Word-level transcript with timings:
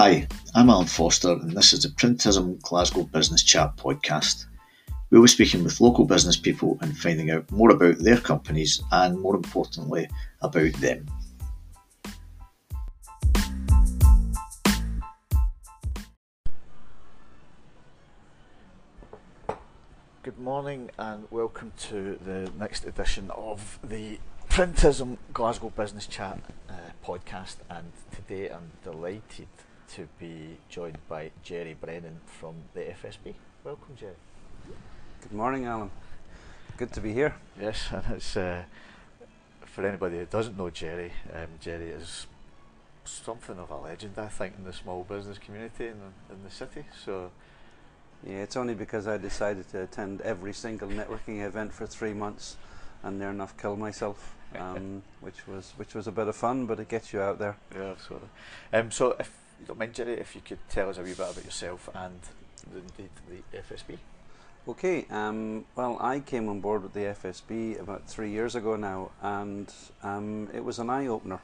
Hi, 0.00 0.28
I'm 0.54 0.70
Alan 0.70 0.86
Foster, 0.86 1.32
and 1.32 1.56
this 1.56 1.72
is 1.72 1.82
the 1.82 1.88
Printism 1.88 2.60
Glasgow 2.62 3.02
Business 3.02 3.42
Chat 3.42 3.76
podcast. 3.76 4.46
We'll 5.10 5.22
be 5.22 5.26
speaking 5.26 5.64
with 5.64 5.80
local 5.80 6.04
business 6.04 6.36
people 6.36 6.78
and 6.80 6.96
finding 6.96 7.32
out 7.32 7.50
more 7.50 7.70
about 7.70 7.98
their 7.98 8.18
companies 8.18 8.80
and, 8.92 9.18
more 9.18 9.34
importantly, 9.34 10.08
about 10.40 10.72
them. 10.74 11.04
Good 20.22 20.38
morning 20.38 20.92
and 20.96 21.26
welcome 21.32 21.72
to 21.88 22.20
the 22.24 22.52
next 22.56 22.84
edition 22.84 23.32
of 23.32 23.80
the 23.82 24.20
Printism 24.48 25.18
Glasgow 25.32 25.70
Business 25.70 26.06
Chat 26.06 26.38
uh, 26.70 26.74
podcast. 27.04 27.56
And 27.68 27.90
today 28.14 28.48
I'm 28.48 28.70
delighted 28.84 29.48
to 29.94 30.08
be 30.18 30.56
joined 30.68 30.98
by 31.08 31.30
Jerry 31.42 31.74
Brennan 31.74 32.20
from 32.26 32.54
the 32.74 32.80
FSB. 32.80 33.34
Welcome, 33.64 33.96
Jerry. 33.96 34.12
Good 35.22 35.32
morning, 35.32 35.64
Alan. 35.64 35.90
Good 36.76 36.92
to 36.92 37.00
be 37.00 37.12
here. 37.12 37.34
Yes, 37.60 37.88
and 37.90 38.04
it's 38.14 38.36
uh, 38.36 38.62
for 39.64 39.86
anybody 39.86 40.18
who 40.18 40.26
doesn't 40.26 40.56
know 40.56 40.70
Jerry. 40.70 41.12
Um, 41.34 41.48
Jerry 41.60 41.88
is 41.88 42.26
something 43.04 43.58
of 43.58 43.70
a 43.70 43.76
legend, 43.76 44.14
I 44.18 44.28
think, 44.28 44.54
in 44.58 44.64
the 44.64 44.72
small 44.72 45.04
business 45.04 45.38
community 45.38 45.86
in 45.86 45.98
the, 45.98 46.34
in 46.34 46.44
the 46.44 46.50
city. 46.50 46.84
So 47.04 47.30
Yeah, 48.26 48.38
it's 48.38 48.56
only 48.56 48.74
because 48.74 49.06
I 49.06 49.16
decided 49.16 49.68
to 49.70 49.82
attend 49.82 50.20
every 50.22 50.52
single 50.52 50.88
networking 50.88 51.44
event 51.44 51.72
for 51.72 51.86
three 51.86 52.12
months 52.12 52.56
and 53.02 53.18
near 53.18 53.30
enough 53.30 53.56
kill 53.56 53.76
myself, 53.76 54.34
um, 54.58 55.02
which 55.20 55.46
was 55.46 55.72
which 55.76 55.94
was 55.94 56.06
a 56.06 56.12
bit 56.12 56.28
of 56.28 56.36
fun, 56.36 56.66
but 56.66 56.80
it 56.80 56.88
gets 56.88 57.12
you 57.12 57.20
out 57.20 57.38
there. 57.38 57.56
yeah, 57.74 57.90
absolutely. 57.90 58.28
Um, 58.72 58.90
so 58.90 59.16
if 59.18 59.30
you 59.60 59.66
don't 59.66 59.78
mind, 59.78 59.94
Jerry, 59.94 60.14
if 60.14 60.34
you 60.34 60.40
could 60.40 60.58
tell 60.68 60.88
us 60.88 60.98
a 60.98 61.02
wee 61.02 61.08
bit 61.08 61.18
about 61.18 61.44
yourself 61.44 61.88
and 61.94 62.20
the, 62.72 62.78
indeed 62.78 63.10
the 63.52 63.58
FSB. 63.58 63.98
Okay, 64.68 65.06
um, 65.10 65.64
well, 65.76 65.96
I 66.00 66.20
came 66.20 66.48
on 66.48 66.60
board 66.60 66.82
with 66.82 66.92
the 66.92 67.00
FSB 67.00 67.80
about 67.80 68.06
three 68.06 68.30
years 68.30 68.54
ago 68.54 68.76
now, 68.76 69.10
and 69.22 69.72
um, 70.02 70.48
it 70.52 70.62
was 70.62 70.78
an 70.78 70.90
eye 70.90 71.06
opener. 71.06 71.40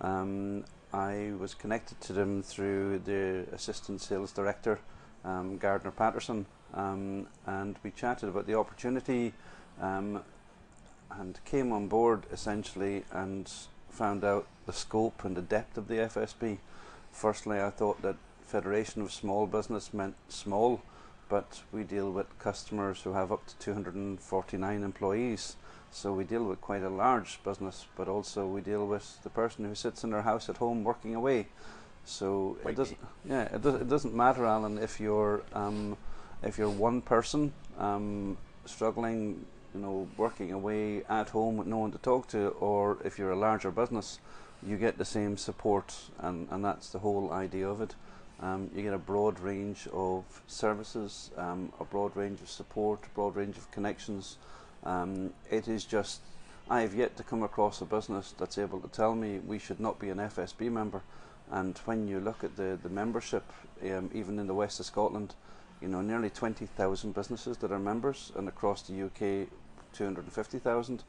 Um, 0.00 0.64
I 0.92 1.32
was 1.38 1.54
connected 1.54 2.00
to 2.02 2.12
them 2.12 2.42
through 2.42 3.00
the 3.00 3.46
assistant 3.52 4.00
sales 4.00 4.30
director, 4.32 4.78
um, 5.24 5.58
Gardner 5.58 5.90
Patterson, 5.90 6.46
um, 6.74 7.26
and 7.46 7.76
we 7.82 7.90
chatted 7.90 8.28
about 8.28 8.46
the 8.46 8.54
opportunity 8.54 9.32
um, 9.80 10.22
and 11.10 11.40
came 11.44 11.72
on 11.72 11.88
board 11.88 12.24
essentially 12.32 13.04
and 13.10 13.50
found 13.88 14.24
out 14.24 14.46
the 14.66 14.72
scope 14.72 15.24
and 15.24 15.36
the 15.36 15.42
depth 15.42 15.76
of 15.76 15.88
the 15.88 15.94
FSB. 15.94 16.58
Firstly, 17.12 17.60
I 17.60 17.70
thought 17.70 18.02
that 18.02 18.16
Federation 18.42 19.02
of 19.02 19.12
Small 19.12 19.46
Business 19.46 19.92
meant 19.92 20.16
small 20.28 20.82
but 21.30 21.62
we 21.72 21.84
deal 21.84 22.10
with 22.10 22.38
customers 22.40 23.02
who 23.02 23.12
have 23.12 23.32
up 23.32 23.46
to 23.46 23.56
249 23.58 24.82
employees. 24.82 25.56
So 25.92 26.12
we 26.12 26.24
deal 26.24 26.44
with 26.44 26.60
quite 26.60 26.82
a 26.82 26.90
large 26.90 27.42
business, 27.44 27.86
but 27.96 28.08
also 28.08 28.46
we 28.46 28.60
deal 28.60 28.86
with 28.86 29.22
the 29.22 29.30
person 29.30 29.64
who 29.64 29.74
sits 29.74 30.04
in 30.04 30.10
their 30.10 30.22
house 30.22 30.48
at 30.48 30.56
home 30.56 30.84
working 30.84 31.14
away. 31.14 31.46
So 32.04 32.58
it 32.66 32.74
doesn't, 32.74 32.98
yeah, 33.24 33.42
it, 33.44 33.62
does, 33.62 33.80
it 33.80 33.88
doesn't 33.88 34.14
matter, 34.14 34.44
Alan, 34.44 34.76
if 34.78 34.98
you're 34.98 35.42
um, 35.52 35.96
if 36.42 36.58
you're 36.58 36.70
one 36.70 37.00
person 37.00 37.52
um, 37.78 38.36
struggling, 38.64 39.44
you 39.74 39.80
know, 39.80 40.08
working 40.16 40.52
away 40.52 41.04
at 41.08 41.28
home 41.28 41.58
with 41.58 41.68
no 41.68 41.78
one 41.78 41.92
to 41.92 41.98
talk 41.98 42.26
to, 42.28 42.48
or 42.60 42.98
if 43.04 43.18
you're 43.18 43.30
a 43.30 43.38
larger 43.38 43.70
business, 43.70 44.18
you 44.66 44.76
get 44.76 44.98
the 44.98 45.04
same 45.04 45.36
support, 45.36 45.94
and, 46.18 46.48
and 46.50 46.64
that's 46.64 46.90
the 46.90 46.98
whole 46.98 47.32
idea 47.32 47.68
of 47.68 47.80
it. 47.80 47.94
Um, 48.40 48.70
you 48.74 48.82
get 48.82 48.94
a 48.94 48.98
broad 48.98 49.38
range 49.40 49.86
of 49.92 50.24
services, 50.46 51.30
um, 51.36 51.72
a 51.78 51.84
broad 51.84 52.16
range 52.16 52.40
of 52.40 52.48
support, 52.48 53.00
a 53.04 53.08
broad 53.14 53.36
range 53.36 53.58
of 53.58 53.70
connections. 53.70 54.36
Um, 54.84 55.32
it 55.50 55.68
is 55.68 55.84
just, 55.84 56.20
I 56.68 56.80
have 56.80 56.94
yet 56.94 57.16
to 57.18 57.22
come 57.22 57.42
across 57.42 57.80
a 57.82 57.84
business 57.84 58.34
that's 58.38 58.56
able 58.56 58.80
to 58.80 58.88
tell 58.88 59.14
me 59.14 59.38
we 59.38 59.58
should 59.58 59.80
not 59.80 59.98
be 59.98 60.08
an 60.08 60.18
FSB 60.18 60.70
member. 60.72 61.02
And 61.50 61.76
when 61.84 62.08
you 62.08 62.20
look 62.20 62.44
at 62.44 62.56
the, 62.56 62.78
the 62.82 62.88
membership, 62.88 63.44
um, 63.84 64.10
even 64.14 64.38
in 64.38 64.46
the 64.46 64.54
west 64.54 64.80
of 64.80 64.86
Scotland, 64.86 65.34
you 65.82 65.88
know, 65.88 66.00
nearly 66.00 66.30
20,000 66.30 67.14
businesses 67.14 67.56
that 67.58 67.72
are 67.72 67.78
members, 67.78 68.32
and 68.36 68.48
across 68.48 68.82
the 68.82 69.02
UK, 69.02 69.48
250,000. 69.92 71.02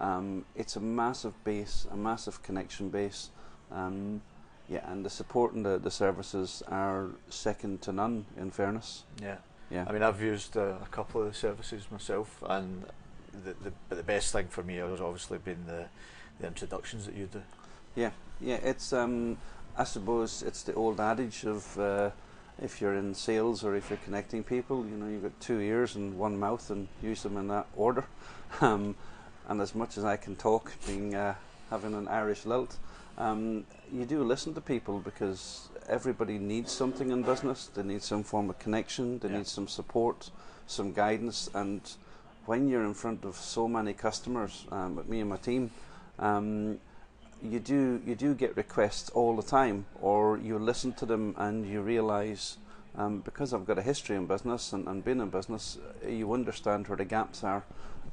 Um, 0.00 0.44
it's 0.56 0.76
a 0.76 0.80
massive 0.80 1.42
base, 1.44 1.86
a 1.90 1.96
massive 1.96 2.42
connection 2.42 2.88
base. 2.88 3.30
Um, 3.70 4.22
yeah, 4.68 4.90
and 4.90 5.04
the 5.04 5.10
support 5.10 5.52
and 5.52 5.64
the, 5.64 5.78
the 5.78 5.90
services 5.90 6.62
are 6.68 7.08
second 7.28 7.82
to 7.82 7.92
none, 7.92 8.26
in 8.36 8.50
fairness. 8.50 9.04
Yeah. 9.20 9.36
Yeah. 9.70 9.86
I 9.88 9.92
mean, 9.92 10.02
I've 10.02 10.20
used 10.20 10.56
uh, 10.56 10.74
a 10.82 10.88
couple 10.90 11.22
of 11.22 11.28
the 11.28 11.34
services 11.34 11.86
myself, 11.90 12.42
and 12.46 12.84
the, 13.32 13.54
the 13.64 13.72
but 13.88 13.96
the 13.96 14.04
best 14.04 14.32
thing 14.32 14.48
for 14.48 14.62
me 14.62 14.76
has 14.76 15.00
obviously 15.00 15.38
been 15.38 15.64
the 15.66 15.86
the 16.40 16.46
introductions 16.46 17.06
that 17.06 17.14
you 17.14 17.26
do. 17.26 17.42
Yeah, 17.94 18.10
yeah. 18.40 18.56
It's 18.56 18.92
um, 18.92 19.38
I 19.76 19.84
suppose 19.84 20.42
it's 20.42 20.62
the 20.62 20.74
old 20.74 21.00
adage 21.00 21.44
of 21.44 21.78
uh, 21.78 22.10
if 22.60 22.80
you're 22.80 22.94
in 22.94 23.14
sales 23.14 23.64
or 23.64 23.74
if 23.74 23.88
you're 23.88 23.98
connecting 24.04 24.44
people, 24.44 24.84
you 24.84 24.96
know, 24.96 25.08
you've 25.08 25.22
got 25.22 25.40
two 25.40 25.60
ears 25.60 25.96
and 25.96 26.18
one 26.18 26.38
mouth, 26.38 26.68
and 26.70 26.88
use 27.02 27.22
them 27.22 27.36
in 27.36 27.48
that 27.48 27.66
order. 27.76 28.04
Um, 28.60 28.96
and 29.48 29.60
as 29.60 29.74
much 29.74 29.98
as 29.98 30.04
I 30.04 30.16
can 30.16 30.36
talk, 30.36 30.72
being 30.86 31.14
uh, 31.14 31.34
having 31.70 31.94
an 31.94 32.08
Irish 32.08 32.46
lilt, 32.46 32.76
um, 33.18 33.64
you 33.92 34.04
do 34.04 34.22
listen 34.24 34.54
to 34.54 34.60
people 34.60 34.98
because 34.98 35.68
everybody 35.88 36.38
needs 36.38 36.72
something 36.72 37.10
in 37.10 37.22
business. 37.22 37.66
They 37.74 37.82
need 37.82 38.02
some 38.02 38.22
form 38.22 38.50
of 38.50 38.58
connection. 38.58 39.18
They 39.18 39.28
Yeah. 39.28 39.38
need 39.38 39.46
some 39.46 39.68
support, 39.68 40.30
some 40.66 40.92
guidance, 40.92 41.50
and 41.54 41.80
when 42.46 42.68
you're 42.68 42.84
in 42.84 42.94
front 42.94 43.24
of 43.24 43.36
so 43.36 43.68
many 43.68 43.92
customers, 43.92 44.66
um, 44.72 44.96
with 44.96 45.08
me 45.08 45.20
and 45.20 45.30
my 45.30 45.36
team, 45.36 45.70
um, 46.18 46.78
you 47.42 47.58
do 47.58 48.00
you 48.06 48.14
do 48.14 48.34
get 48.34 48.56
requests 48.56 49.10
all 49.10 49.36
the 49.36 49.42
time, 49.42 49.84
or 50.00 50.38
you 50.38 50.58
listen 50.58 50.92
to 50.94 51.06
them 51.06 51.34
and 51.36 51.66
you 51.66 51.82
realise. 51.82 52.56
Um, 52.94 53.20
because 53.20 53.54
I've 53.54 53.64
got 53.64 53.78
a 53.78 53.82
history 53.82 54.16
in 54.16 54.26
business 54.26 54.74
and, 54.74 54.86
and 54.86 55.02
been 55.02 55.18
in 55.22 55.30
business, 55.30 55.78
you 56.06 56.34
understand 56.34 56.88
where 56.88 56.98
the 56.98 57.06
gaps 57.06 57.42
are, 57.42 57.64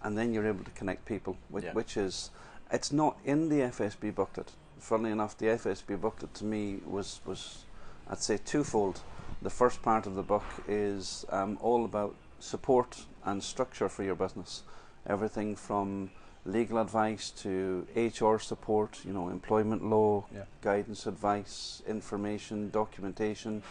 and 0.04 0.18
then 0.18 0.34
you're 0.34 0.48
able 0.48 0.64
to 0.64 0.72
connect 0.72 1.06
people, 1.06 1.38
which, 1.50 1.66
Yeah. 1.66 1.74
which 1.74 1.98
is, 1.98 2.32
it's 2.72 2.92
not 2.92 3.18
in 3.26 3.50
the 3.50 3.62
FSB 3.62 4.12
booklet. 4.16 4.52
Funnily 4.80 5.12
enough, 5.12 5.38
the 5.38 5.48
FSB 5.48 6.00
booklet 6.00 6.34
to 6.36 6.46
me 6.46 6.80
was, 6.86 7.20
was 7.26 7.66
I'd 8.10 8.20
say, 8.20 8.38
twofold. 8.38 9.02
The 9.42 9.50
first 9.50 9.82
part 9.82 10.08
of 10.08 10.16
the 10.16 10.24
book 10.24 10.44
is 10.68 11.26
um, 11.30 11.58
all 11.62 11.86
about 11.86 12.16
support 12.40 13.06
and 13.26 13.44
structure 13.44 13.90
for 13.90 14.04
your 14.04 14.16
business. 14.16 14.64
Everything 15.08 15.56
from 15.56 16.12
legal 16.46 16.78
advice 16.80 17.30
to 17.32 17.86
HR 17.96 18.38
support, 18.40 19.00
you 19.06 19.12
know, 19.14 19.30
employment 19.30 19.84
law, 19.86 20.26
Yeah. 20.34 20.44
guidance, 20.62 21.06
advice, 21.06 21.84
information, 21.88 22.70
documentation, 22.72 23.62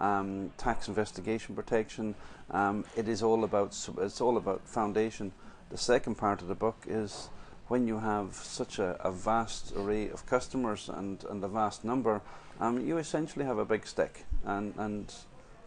um, 0.00 0.50
tax 0.58 0.88
investigation 0.88 1.54
protection. 1.54 2.14
Um, 2.50 2.84
it 2.96 3.08
is 3.08 3.22
all 3.22 3.44
about 3.44 3.68
it's 3.98 4.20
all 4.20 4.36
about 4.36 4.60
foundation. 4.68 5.32
The 5.70 5.78
second 5.78 6.16
part 6.16 6.42
of 6.42 6.48
the 6.48 6.54
book 6.54 6.84
is 6.86 7.28
when 7.68 7.88
you 7.88 7.98
have 7.98 8.34
such 8.34 8.78
a, 8.78 8.96
a 9.04 9.10
vast 9.10 9.72
array 9.76 10.08
of 10.08 10.24
customers 10.26 10.88
and, 10.88 11.24
and 11.28 11.42
a 11.42 11.48
vast 11.48 11.84
number, 11.84 12.20
um, 12.60 12.86
you 12.86 12.98
essentially 12.98 13.44
have 13.44 13.58
a 13.58 13.64
big 13.64 13.86
stick. 13.86 14.24
And, 14.44 14.74
and 14.76 15.12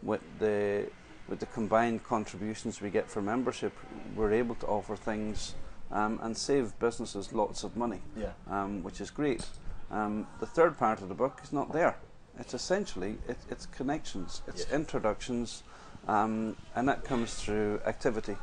with 0.02 0.22
the 0.40 0.88
with 1.28 1.40
the 1.40 1.46
combined 1.48 2.04
contributions 2.04 2.82
we 2.82 2.90
get 2.90 3.08
for 3.12 3.22
membership, 3.22 3.74
we're 4.16 4.32
able 4.32 4.56
to 4.56 4.66
offer 4.66 4.96
things 4.96 5.54
um, 5.92 6.20
and 6.24 6.36
save 6.36 6.78
businesses 6.80 7.32
lots 7.34 7.64
of 7.64 7.76
money 7.78 8.02
Yeah. 8.18 8.32
um, 8.50 8.82
which 8.82 9.00
is 9.00 9.12
great. 9.12 9.46
Um, 9.92 10.26
the 10.40 10.48
third 10.48 10.76
part 10.80 11.02
of 11.04 11.10
the 11.10 11.14
book 11.14 11.40
is 11.44 11.54
not 11.54 11.72
there. 11.72 11.98
It's 12.40 12.56
essentially 12.56 13.18
it, 13.28 13.38
it's 13.52 13.68
connections, 13.68 14.42
it's 14.48 14.62
Yes. 14.64 14.72
introductions, 14.74 15.62
um, 16.08 16.56
and 16.76 16.88
that 16.90 17.04
comes 17.04 17.36
through 17.36 17.82
activity. 17.86 18.36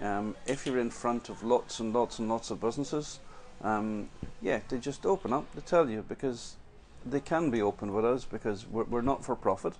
Um, 0.00 0.34
if 0.46 0.66
you're 0.66 0.78
in 0.78 0.90
front 0.90 1.28
of 1.28 1.42
lots 1.42 1.80
and 1.80 1.92
lots 1.92 2.18
and 2.18 2.28
lots 2.28 2.50
of 2.50 2.60
businesses, 2.60 3.20
um, 3.62 4.08
yeah, 4.40 4.60
they 4.68 4.78
just 4.78 5.04
open 5.04 5.32
up. 5.32 5.52
They 5.54 5.60
tell 5.60 5.88
you 5.88 6.04
because 6.08 6.56
they 7.04 7.20
can 7.20 7.50
be 7.50 7.60
open 7.60 7.92
with 7.92 8.04
us 8.04 8.24
because 8.24 8.66
we're, 8.66 8.84
we're 8.84 9.02
not 9.02 9.24
for 9.24 9.36
profit. 9.36 9.74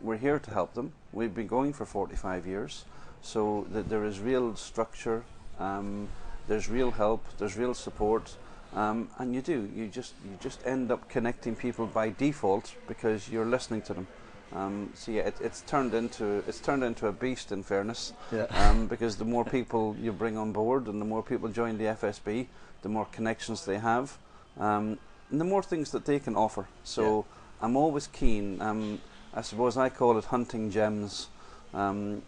We're 0.00 0.18
here 0.18 0.38
to 0.38 0.50
help 0.50 0.74
them. 0.74 0.92
We've 1.12 1.34
been 1.34 1.46
going 1.46 1.72
for 1.72 1.84
45 1.84 2.46
years, 2.46 2.84
so 3.22 3.66
there 3.70 4.04
is 4.04 4.20
real 4.20 4.54
structure. 4.54 5.24
Um, 5.58 6.08
there's 6.46 6.68
real 6.68 6.92
help. 6.92 7.24
There's 7.38 7.56
real 7.56 7.74
support. 7.74 8.36
Um, 8.74 9.08
and 9.18 9.34
you 9.34 9.40
do. 9.40 9.68
You 9.74 9.88
just 9.88 10.14
you 10.24 10.36
just 10.40 10.64
end 10.66 10.92
up 10.92 11.08
connecting 11.08 11.56
people 11.56 11.86
by 11.86 12.10
default 12.10 12.74
because 12.86 13.28
you're 13.28 13.46
listening 13.46 13.82
to 13.82 13.94
them. 13.94 14.06
Um, 14.52 14.90
so 14.94 15.10
yeah, 15.12 15.22
it, 15.22 15.34
it's 15.40 15.62
turned 15.62 15.92
into 15.94 16.42
it's 16.46 16.60
turned 16.60 16.84
into 16.84 17.06
a 17.08 17.12
beast. 17.12 17.52
In 17.52 17.62
fairness, 17.62 18.12
Yeah. 18.32 18.46
um, 18.68 18.86
because 18.86 19.16
the 19.16 19.24
more 19.24 19.44
people 19.44 19.96
you 20.00 20.12
bring 20.12 20.36
on 20.38 20.52
board 20.52 20.86
and 20.86 21.00
the 21.00 21.04
more 21.04 21.22
people 21.22 21.48
join 21.48 21.78
the 21.78 21.84
FSB, 21.84 22.46
the 22.82 22.88
more 22.88 23.06
connections 23.12 23.64
they 23.64 23.78
have, 23.78 24.18
um, 24.58 24.98
and 25.30 25.40
the 25.40 25.44
more 25.44 25.62
things 25.62 25.90
that 25.90 26.04
they 26.04 26.18
can 26.20 26.36
offer. 26.36 26.66
So 26.84 27.24
I'm 27.60 27.76
always 27.76 28.06
keen. 28.06 28.60
Um, 28.62 29.00
I 29.34 29.42
suppose 29.42 29.76
I 29.76 29.88
call 29.88 30.16
it 30.18 30.26
hunting 30.26 30.70
gems. 30.70 31.28
Um, 31.74 32.22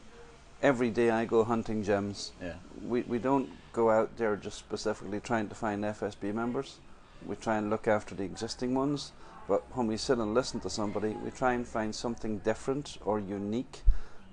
every 0.61 0.91
day 0.91 1.11
I 1.11 1.25
go 1.25 1.45
hunting 1.45 1.83
gems. 1.85 2.33
Yeah. 2.43 2.55
We 2.87 3.03
we 3.03 3.19
don't 3.19 3.49
go 3.73 3.91
out 3.91 4.17
there 4.17 4.35
just 4.37 4.59
specifically 4.59 5.21
trying 5.21 5.49
to 5.49 5.55
find 5.55 5.85
FSB 5.85 6.35
members. 6.35 6.79
We 7.27 7.37
try 7.37 7.57
and 7.57 7.71
look 7.71 7.89
after 7.89 8.15
the 8.15 8.25
existing 8.25 8.75
ones. 8.75 9.13
But 9.49 9.65
when 9.75 9.87
we 9.87 9.97
sit 9.97 10.19
and 10.19 10.35
listen 10.35 10.61
to 10.61 10.71
somebody, 10.71 11.17
we 11.25 11.31
try 11.31 11.55
and 11.55 11.67
find 11.67 11.95
something 11.95 12.39
different 12.39 12.99
or 13.05 13.19
unique. 13.19 13.83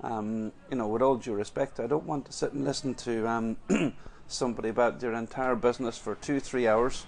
Um, 0.02 0.52
you 0.70 0.78
know, 0.78 0.88
with 0.88 1.02
all 1.02 1.16
due 1.16 1.34
respect, 1.34 1.80
I 1.80 1.88
don't 1.88 2.06
want 2.06 2.26
to 2.26 2.34
sit 2.34 2.52
and 2.52 2.66
listen 2.66 2.96
to 2.96 3.28
um, 3.28 3.58
somebody 4.28 4.70
about 4.70 5.00
their 5.00 5.14
entire 5.14 5.56
business 5.56 5.98
for 5.98 6.16
two, 6.16 6.40
three 6.42 6.68
hours. 6.68 7.06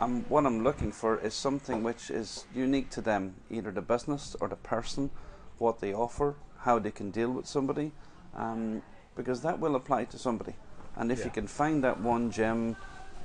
Um, 0.00 0.24
what 0.30 0.46
I'm 0.46 0.64
looking 0.64 0.92
for 0.92 1.18
is 1.18 1.34
something 1.34 1.82
which 1.82 2.10
is 2.10 2.46
unique 2.54 2.88
to 2.90 3.02
them, 3.02 3.34
either 3.50 3.70
the 3.70 3.82
business 3.82 4.34
or 4.40 4.48
the 4.48 4.56
person, 4.56 5.10
what 5.58 5.80
they 5.80 5.92
offer, 5.92 6.36
how 6.60 6.78
they 6.78 6.90
can 6.90 7.10
deal 7.10 7.30
with 7.30 7.46
somebody, 7.46 7.92
um, 8.34 8.80
because 9.14 9.42
that 9.42 9.58
will 9.60 9.76
apply 9.76 10.06
to 10.06 10.18
somebody. 10.18 10.54
And 10.96 11.12
if 11.12 11.18
Yeah. 11.18 11.26
you 11.26 11.30
can 11.30 11.46
find 11.46 11.84
that 11.84 12.00
one 12.00 12.30
gem, 12.30 12.76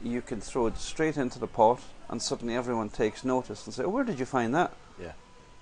you 0.04 0.22
can 0.22 0.42
throw 0.42 0.68
it 0.68 0.78
straight 0.78 1.18
into 1.18 1.40
the 1.40 1.48
pot, 1.48 1.82
and 2.10 2.22
suddenly 2.22 2.56
everyone 2.56 2.90
takes 2.90 3.24
notice 3.24 3.66
and 3.66 3.74
say, 3.74 3.84
oh, 3.84 3.90
"Where 3.90 4.04
did 4.04 4.20
you 4.20 4.26
find 4.26 4.54
that?" 4.54 4.74
Yeah. 5.00 5.14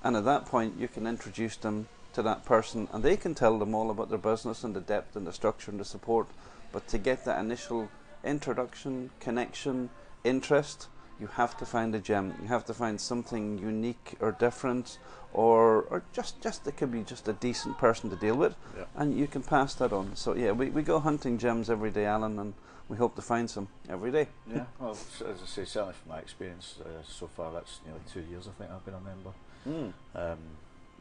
And 0.03 0.17
at 0.17 0.25
that 0.25 0.45
point, 0.45 0.77
you 0.77 0.87
can 0.87 1.07
introduce 1.07 1.55
them 1.55 1.87
to 2.13 2.21
that 2.23 2.45
person, 2.45 2.87
and 2.91 3.03
they 3.03 3.17
can 3.17 3.33
tell 3.33 3.57
them 3.57 3.73
all 3.73 3.89
about 3.89 4.09
their 4.09 4.17
business 4.17 4.63
and 4.63 4.75
the 4.75 4.81
depth 4.81 5.15
and 5.15 5.25
the 5.25 5.33
structure 5.33 5.71
and 5.71 5.79
the 5.79 5.85
support. 5.85 6.27
But 6.71 6.87
to 6.89 6.97
get 6.97 7.25
that 7.25 7.39
initial 7.39 7.89
introduction, 8.23 9.09
connection, 9.19 9.89
interest, 10.23 10.87
you 11.19 11.27
have 11.27 11.55
to 11.57 11.65
find 11.65 11.93
a 11.95 11.99
gem. 11.99 12.33
You 12.41 12.47
have 12.47 12.65
to 12.65 12.73
find 12.73 12.99
something 12.99 13.57
unique 13.57 14.15
or 14.19 14.31
different, 14.31 14.97
or 15.33 15.83
or 15.89 16.03
just 16.13 16.41
just 16.41 16.67
it 16.67 16.77
could 16.77 16.91
be 16.91 17.03
just 17.03 17.27
a 17.27 17.33
decent 17.33 17.77
person 17.77 18.09
to 18.09 18.15
deal 18.15 18.35
with, 18.35 18.55
Yeah. 18.77 18.85
and 18.95 19.17
you 19.17 19.27
can 19.27 19.43
pass 19.43 19.73
that 19.75 19.93
on. 19.93 20.15
So 20.15 20.35
yeah, 20.35 20.51
we, 20.51 20.69
we 20.69 20.81
go 20.81 20.99
hunting 20.99 21.37
gems 21.37 21.69
every 21.69 21.91
day, 21.91 22.05
Alan, 22.05 22.39
and 22.39 22.53
we 22.89 22.97
hope 22.97 23.15
to 23.15 23.21
find 23.21 23.49
some 23.49 23.67
every 23.89 24.11
day. 24.11 24.27
Yeah. 24.51 24.65
Well, 24.79 24.91
as 24.91 25.41
I 25.41 25.45
say, 25.45 25.65
certainly 25.65 25.93
from 25.93 26.09
my 26.11 26.19
experience 26.19 26.75
uh, 26.81 26.89
so 27.07 27.27
far, 27.27 27.51
that's 27.53 27.79
nearly 27.85 28.01
two 28.11 28.21
years. 28.29 28.47
I 28.47 28.51
think 28.57 28.71
I've 28.71 28.85
been 28.85 28.93
a 28.95 28.99
member. 28.99 29.93
Um, 30.15 30.37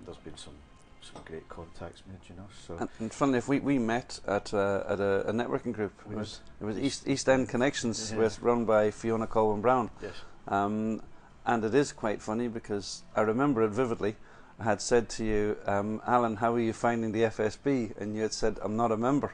there's 0.04 0.18
been 0.18 0.36
some 0.36 0.54
some 1.02 1.22
great 1.24 1.48
contacts 1.48 2.02
made, 2.06 2.18
you 2.28 2.36
know. 2.36 2.46
So 2.66 2.76
And, 2.78 2.88
and 3.00 3.12
funnily, 3.12 3.38
if 3.38 3.48
we, 3.48 3.60
we 3.60 3.78
met 3.78 4.20
at 4.26 4.52
uh, 4.54 4.84
at 4.88 5.00
a, 5.00 5.28
a 5.28 5.32
networking 5.32 5.72
group, 5.72 5.92
it 6.10 6.16
was 6.16 6.40
it 6.60 6.64
was 6.64 6.78
East 6.78 7.06
East 7.08 7.28
End 7.28 7.48
Connections, 7.48 8.10
Yeah. 8.12 8.18
with 8.18 8.40
run 8.42 8.64
by 8.64 8.90
Fiona 8.90 9.26
Colwyn 9.26 9.60
Brown. 9.60 9.90
yes, 10.02 10.12
Um, 10.48 11.02
and 11.44 11.64
it 11.64 11.74
is 11.74 11.92
quite 11.92 12.22
funny 12.22 12.48
because 12.48 13.02
I 13.16 13.22
remember 13.22 13.62
it 13.62 13.70
vividly. 13.70 14.16
I 14.60 14.64
had 14.64 14.80
said 14.80 15.08
to 15.16 15.24
you, 15.24 15.56
um, 15.66 16.00
Alan, 16.06 16.36
how 16.36 16.54
are 16.54 16.60
you 16.60 16.72
finding 16.72 17.10
the 17.12 17.22
FSB? 17.22 17.96
And 18.00 18.14
you 18.14 18.22
had 18.22 18.32
said, 18.32 18.58
I'm 18.62 18.76
not 18.76 18.92
a 18.92 18.96
member. 18.96 19.32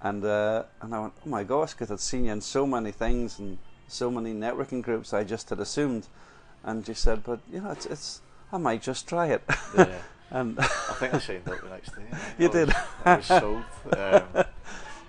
And 0.00 0.24
uh, 0.24 0.62
and 0.80 0.94
I 0.94 0.98
went, 1.00 1.12
oh 1.26 1.28
my 1.28 1.44
gosh, 1.44 1.72
because 1.72 1.90
I'd 1.90 2.00
seen 2.00 2.24
you 2.24 2.32
in 2.32 2.40
so 2.40 2.66
many 2.66 2.90
things 2.92 3.38
and 3.38 3.58
so 3.88 4.10
many 4.10 4.32
networking 4.32 4.82
groups, 4.82 5.12
I 5.12 5.24
just 5.24 5.50
had 5.50 5.60
assumed. 5.60 6.06
And 6.64 6.86
you 6.88 6.94
said, 6.94 7.22
but 7.24 7.40
you 7.52 7.60
know, 7.60 7.70
it's, 7.72 7.86
it's 7.86 8.20
I 8.52 8.58
might 8.58 8.82
just 8.82 9.08
try 9.08 9.26
it. 9.28 9.42
yeah. 9.76 9.98
and 10.32 10.58
I 10.58 10.62
think 10.98 11.14
I 11.14 11.18
signed 11.18 11.48
up 11.48 11.60
the 11.62 11.68
next 11.68 11.94
day. 11.94 12.02
You 12.38 12.48
I 12.48 12.52
did. 12.52 12.68
Was, 12.68 12.76
I 13.04 13.16
was 13.16 13.26
sold. 13.26 13.64
Um, 13.84 14.22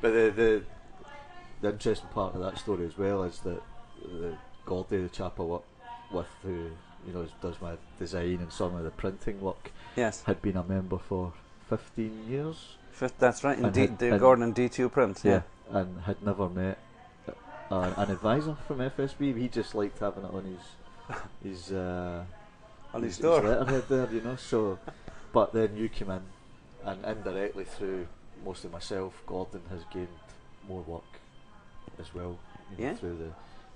but 0.01 0.11
the, 0.13 0.33
the 0.35 0.63
the 1.61 1.69
interesting 1.71 2.09
part 2.09 2.35
of 2.35 2.41
that 2.41 2.57
story 2.57 2.85
as 2.85 2.97
well 2.97 3.23
is 3.23 3.39
that 3.39 3.61
the 4.03 4.35
Gordy, 4.65 4.97
the 5.01 5.09
chap 5.09 5.39
I 5.39 5.43
work 5.43 5.63
with, 6.11 6.27
who 6.43 6.69
you 7.07 7.13
know 7.13 7.25
does 7.41 7.55
my 7.61 7.73
design 7.99 8.39
and 8.41 8.51
some 8.51 8.75
of 8.75 8.83
the 8.83 8.91
printing 8.91 9.39
work, 9.41 9.71
yes, 9.95 10.23
had 10.23 10.41
been 10.41 10.57
a 10.57 10.63
member 10.63 10.97
for 10.97 11.33
15 11.69 12.25
years. 12.29 12.75
fifth, 12.91 13.17
that's 13.17 13.43
right. 13.43 13.57
In 13.57 13.65
And 13.65 13.73
D, 13.73 13.81
had- 13.81 13.97
D, 13.97 14.09
Gordon 14.17 14.43
and 14.43 14.55
D2 14.55 14.91
print. 14.91 15.21
Yeah. 15.23 15.41
and 15.71 16.01
had 16.01 16.21
never 16.21 16.49
met 16.49 16.77
uh, 17.71 17.93
an 17.97 18.11
advisor 18.11 18.55
from 18.67 18.79
FSB. 18.79 19.37
He 19.37 19.47
just 19.47 19.73
liked 19.73 19.99
having 19.99 20.25
it 20.25 20.33
on 20.33 20.43
his 20.45 21.17
his 21.43 21.71
uh, 21.71 22.23
On 22.93 23.01
his 23.01 23.15
his 23.17 23.23
door. 23.23 23.41
letterhead 23.41 23.83
there, 23.89 24.09
you 24.11 24.21
know. 24.21 24.35
So, 24.35 24.77
but 25.33 25.51
then 25.51 25.75
you 25.75 25.89
came 25.89 26.09
in, 26.09 26.21
and 26.85 27.03
indirectly 27.03 27.65
through 27.65 28.07
mostly 28.45 28.69
myself, 28.69 29.21
Gordon 29.27 29.61
has 29.69 29.81
gained 29.91 30.07
more 30.67 30.81
work 30.83 31.03
as 31.99 32.13
well, 32.13 32.39
you 32.71 32.77
know, 32.85 32.91
Yeah. 32.91 32.95
through 32.95 33.17
the, 33.17 33.31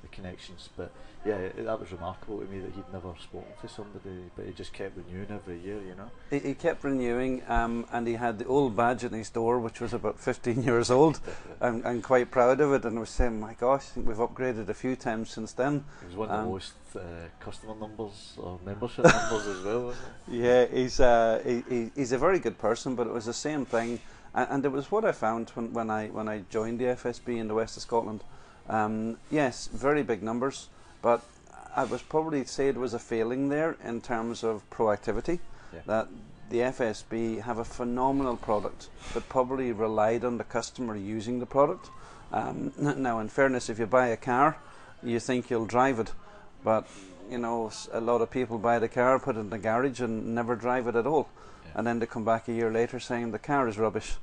the 0.09 0.15
connections. 0.15 0.69
But 0.75 0.91
yeah, 1.25 1.35
it, 1.35 1.65
that 1.65 1.79
was 1.79 1.91
remarkable 1.91 2.39
to 2.39 2.45
me 2.45 2.59
that 2.59 2.73
he'd 2.73 2.91
never 2.93 3.13
spoken 3.21 3.51
to 3.61 3.67
somebody, 3.67 4.29
but 4.35 4.45
he 4.45 4.51
just 4.53 4.73
kept 4.73 4.97
renewing 4.97 5.27
every 5.29 5.59
year, 5.59 5.79
you 5.81 5.95
know. 5.95 6.09
He, 6.29 6.39
he 6.39 6.53
kept 6.53 6.83
renewing, 6.83 7.43
um, 7.47 7.85
and 7.91 8.07
he 8.07 8.13
had 8.13 8.39
the 8.39 8.45
old 8.45 8.75
badge 8.75 9.03
in 9.03 9.13
his 9.13 9.29
door, 9.29 9.59
which 9.59 9.81
was 9.81 9.93
about 9.93 10.19
15 10.19 10.63
years 10.69 10.89
old. 10.89 11.19
I'm, 11.59 11.85
I'm 11.85 12.01
quite 12.01 12.31
proud 12.31 12.61
of 12.61 12.73
it, 12.73 12.85
and 12.85 12.97
I 12.97 13.01
was 13.01 13.09
saying, 13.09 13.39
my 13.39 13.53
gosh, 13.53 13.81
I 13.81 13.93
think 13.95 14.07
we've 14.07 14.17
upgraded 14.17 14.69
a 14.69 14.73
few 14.73 14.95
times 14.95 15.29
since 15.31 15.53
then. 15.53 15.83
He 16.01 16.07
was 16.07 16.15
one 16.15 16.29
of 16.29 16.35
Um, 16.35 16.45
the 16.45 16.51
most 16.51 16.73
uh, 16.95 16.99
customer 17.39 17.75
numbers 17.75 18.33
or 18.37 18.59
membership 18.65 19.05
numbers 19.05 19.47
as 19.47 19.63
well, 19.63 19.83
wasn't 19.85 20.05
Yeah, 20.29 20.65
he's 20.65 20.99
uh, 20.99 21.41
he, 21.45 21.63
he, 21.69 21.91
he's 21.95 22.11
a 22.11 22.17
very 22.17 22.39
good 22.39 22.57
person, 22.57 22.95
but 22.95 23.07
it 23.07 23.13
was 23.13 23.25
the 23.25 23.33
same 23.33 23.65
thing, 23.65 23.99
and, 24.33 24.47
and 24.49 24.65
it 24.65 24.71
was 24.71 24.91
what 24.91 25.03
I 25.03 25.11
found 25.11 25.49
when, 25.49 25.73
when 25.73 25.89
I 25.89 26.07
when 26.07 26.27
I 26.29 26.43
joined 26.49 26.79
the 26.79 26.85
FSB 26.85 27.37
in 27.37 27.47
the 27.47 27.55
west 27.55 27.75
of 27.77 27.83
Scotland. 27.83 28.23
Um, 28.69 29.17
yes, 29.31 29.67
very 29.67 30.03
big 30.03 30.21
numbers, 30.23 30.69
but 31.01 31.21
I 31.75 31.83
was 31.85 32.01
probably 32.01 32.43
say 32.45 32.67
it 32.67 32.75
was 32.77 32.93
a 32.93 32.99
failing 32.99 33.49
there 33.49 33.77
in 33.83 34.01
terms 34.01 34.43
of 34.43 34.67
proactivity. 34.69 35.39
Yeah. 35.73 35.79
That 35.85 36.07
the 36.49 36.57
FSB 36.59 37.41
have 37.41 37.57
a 37.57 37.65
phenomenal 37.65 38.37
product, 38.37 38.89
but 39.13 39.27
probably 39.29 39.71
relied 39.71 40.23
on 40.23 40.37
the 40.37 40.43
customer 40.43 40.95
using 40.95 41.39
the 41.39 41.45
product. 41.45 41.89
Um, 42.31 42.73
now, 42.77 43.19
in 43.19 43.29
fairness, 43.29 43.69
if 43.69 43.79
you 43.79 43.85
buy 43.85 44.07
a 44.07 44.17
car, 44.17 44.57
you 45.03 45.19
think 45.19 45.49
you'll 45.49 45.65
drive 45.65 45.99
it, 45.99 46.11
but 46.63 46.87
you 47.29 47.37
know 47.37 47.71
a 47.91 47.99
lot 48.01 48.21
of 48.21 48.31
people 48.31 48.57
buy 48.57 48.79
the 48.79 48.87
car, 48.87 49.19
put 49.19 49.35
it 49.35 49.39
in 49.39 49.49
the 49.49 49.57
garage, 49.57 49.99
and 50.01 50.33
never 50.35 50.55
drive 50.55 50.87
it 50.87 50.95
at 50.95 51.05
all, 51.05 51.29
Yeah. 51.65 51.71
and 51.75 51.87
then 51.87 51.99
they 51.99 52.05
come 52.05 52.25
back 52.25 52.47
a 52.47 52.53
year 52.53 52.71
later 52.71 52.99
saying 52.99 53.31
the 53.31 53.39
car 53.39 53.67
is 53.67 53.77
rubbish. 53.77 54.15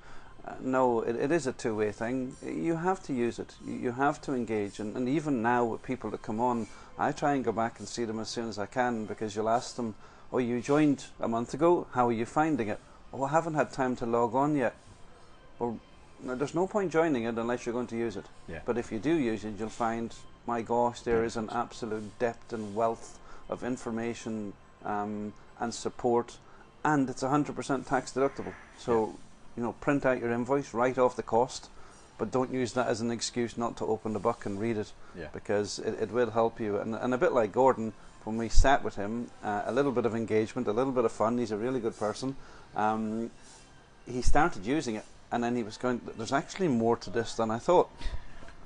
Uh, 0.46 0.52
no, 0.60 1.00
it, 1.00 1.16
it 1.16 1.32
is 1.32 1.46
a 1.46 1.52
two-way 1.52 1.90
thing. 1.90 2.36
You 2.44 2.76
have 2.76 3.02
to 3.04 3.14
use 3.14 3.38
it. 3.38 3.54
You, 3.66 3.92
have 3.92 4.20
to 4.22 4.34
engage, 4.34 4.78
and, 4.78 4.94
and 4.96 5.08
even 5.08 5.42
now 5.42 5.64
with 5.64 5.82
people 5.82 6.10
that 6.10 6.22
come 6.22 6.38
on, 6.38 6.66
I 6.98 7.12
try 7.12 7.32
and 7.32 7.44
go 7.44 7.52
back 7.52 7.78
and 7.78 7.88
see 7.88 8.04
them 8.04 8.20
as 8.20 8.28
soon 8.28 8.48
as 8.48 8.58
I 8.58 8.66
can 8.66 9.06
because 9.06 9.34
you'll 9.34 9.48
ask 9.48 9.76
them, 9.76 9.94
"Oh, 10.32 10.38
you 10.38 10.60
joined 10.60 11.06
a 11.18 11.28
month 11.28 11.54
ago. 11.54 11.86
How 11.92 12.08
are 12.08 12.12
you 12.12 12.26
finding 12.26 12.68
it?" 12.68 12.78
"Oh, 13.12 13.24
I 13.24 13.30
haven't 13.30 13.54
had 13.54 13.72
time 13.72 13.96
to 13.96 14.06
log 14.06 14.34
on 14.34 14.54
yet." 14.54 14.74
Well, 15.58 15.78
no, 16.22 16.34
there's 16.34 16.54
no 16.54 16.66
point 16.66 16.92
joining 16.92 17.24
it 17.24 17.36
unless 17.38 17.64
you're 17.64 17.72
going 17.72 17.86
to 17.88 17.96
use 17.96 18.16
it. 18.16 18.26
Yeah. 18.48 18.60
But 18.64 18.78
if 18.78 18.92
you 18.92 18.98
do 18.98 19.14
use 19.14 19.44
it, 19.44 19.54
you'll 19.58 19.68
find, 19.68 20.14
my 20.46 20.62
gosh, 20.62 21.00
there 21.00 21.24
is 21.24 21.36
an 21.36 21.48
absolute 21.52 22.18
depth 22.18 22.52
and 22.52 22.74
wealth 22.74 23.18
of 23.48 23.62
information 23.62 24.52
um, 24.84 25.32
and 25.60 25.72
support, 25.72 26.38
and 26.84 27.08
it's 27.08 27.22
100% 27.22 27.86
tax 27.86 28.12
deductible. 28.12 28.54
So, 28.78 29.16
you 29.56 29.62
know, 29.62 29.72
print 29.80 30.04
out 30.06 30.20
your 30.20 30.30
invoice, 30.32 30.74
write 30.74 30.98
off 30.98 31.16
the 31.16 31.22
cost, 31.22 31.68
but 32.18 32.30
don't 32.30 32.52
use 32.52 32.72
that 32.74 32.86
as 32.86 33.00
an 33.00 33.10
excuse 33.10 33.56
not 33.58 33.76
to 33.78 33.84
open 33.86 34.12
the 34.12 34.18
book 34.18 34.46
and 34.46 34.60
read 34.60 34.76
it 34.76 34.92
Yeah. 35.18 35.26
because 35.32 35.78
it, 35.78 35.94
it 36.00 36.10
will 36.12 36.30
help 36.30 36.60
you. 36.60 36.78
And, 36.78 36.94
and 36.94 37.12
a 37.14 37.18
bit 37.18 37.32
like 37.32 37.52
Gordon, 37.52 37.92
when 38.24 38.36
we 38.36 38.48
sat 38.48 38.82
with 38.84 38.94
him, 38.96 39.30
uh, 39.42 39.62
a 39.66 39.72
little 39.72 39.92
bit 39.92 40.06
of 40.06 40.14
engagement, 40.14 40.66
a 40.68 40.72
little 40.72 40.92
bit 40.92 41.04
of 41.04 41.12
fun. 41.12 41.38
He's 41.38 41.50
a 41.50 41.56
really 41.56 41.80
good 41.80 41.96
person. 41.98 42.36
Um, 42.76 43.30
he 44.10 44.22
started 44.22 44.64
using 44.66 44.94
it, 44.96 45.04
and 45.32 45.42
then 45.42 45.56
he 45.56 45.62
was 45.62 45.76
going. 45.76 46.00
There's 46.16 46.32
actually 46.32 46.68
more 46.68 46.96
to 46.98 47.10
this 47.10 47.34
than 47.34 47.50
I 47.50 47.58
thought. 47.58 47.88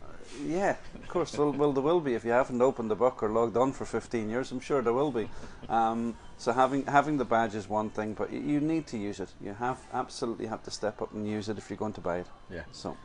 Uh, 0.03 0.07
yeah, 0.47 0.77
of 0.95 1.09
course. 1.09 1.37
well, 1.37 1.53
well, 1.53 1.73
there 1.73 1.83
will 1.83 2.01
be 2.01 2.15
if 2.15 2.25
you 2.25 2.31
haven't 2.31 2.61
opened 2.63 2.91
the 2.91 2.97
book 2.97 3.23
or 3.23 3.29
logged 3.31 3.57
on 3.57 3.73
for 3.73 3.85
15 3.85 4.29
years. 4.31 4.51
I'm 4.53 4.61
sure 4.61 4.81
there 4.83 4.93
will 4.93 5.11
be. 5.13 5.29
Um, 5.69 6.17
so 6.39 6.53
having 6.53 6.87
having 6.87 7.19
the 7.19 7.25
badge 7.25 7.55
is 7.55 7.69
one 7.69 7.91
thing, 7.91 8.15
but 8.15 8.33
you 8.33 8.61
need 8.61 8.87
to 8.89 8.97
use 8.97 9.21
it. 9.21 9.31
You 9.41 9.55
have 9.55 9.79
absolutely 9.93 10.47
have 10.47 10.63
to 10.63 10.71
step 10.71 11.03
up 11.03 11.13
and 11.13 11.29
use 11.29 11.49
it 11.49 11.59
if 11.59 11.69
you're 11.69 11.77
going 11.77 11.93
to 11.95 12.01
buy 12.01 12.19
it. 12.19 12.27
Yeah. 12.51 12.63
So 12.73 12.97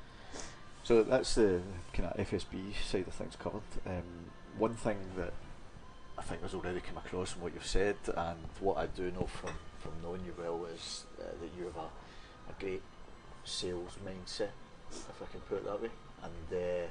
So 0.84 1.02
that's 1.04 1.36
the 1.36 1.62
kind 1.94 2.10
of 2.10 2.28
FSB 2.28 2.74
side 2.86 3.08
of 3.08 3.14
things 3.14 3.36
covered. 3.38 3.62
Um, 3.86 4.04
one 4.58 4.76
thing 4.76 4.98
that 5.18 5.34
I 6.18 6.22
think 6.22 6.42
has 6.42 6.54
already 6.54 6.82
come 6.82 6.98
across 6.98 7.32
from 7.32 7.42
what 7.42 7.54
you've 7.54 7.66
said, 7.66 7.96
and 8.16 8.40
what 8.60 8.78
I 8.78 8.88
do 8.88 9.10
know 9.12 9.26
from, 9.26 9.52
from 9.80 9.94
knowing 10.04 10.22
you 10.26 10.34
well, 10.38 10.66
is 10.66 11.06
uh, 11.20 11.24
that 11.24 11.50
you 11.58 11.66
have 11.66 11.78
a, 11.78 11.88
a 12.52 12.54
great 12.60 12.82
sales 13.46 13.98
mindset, 14.06 14.52
if 14.92 15.22
I 15.22 15.26
can 15.32 15.40
put 15.42 15.60
it 15.60 15.66
that 15.66 15.82
way. 15.82 15.90
And 16.22 16.60
uh, 16.62 16.88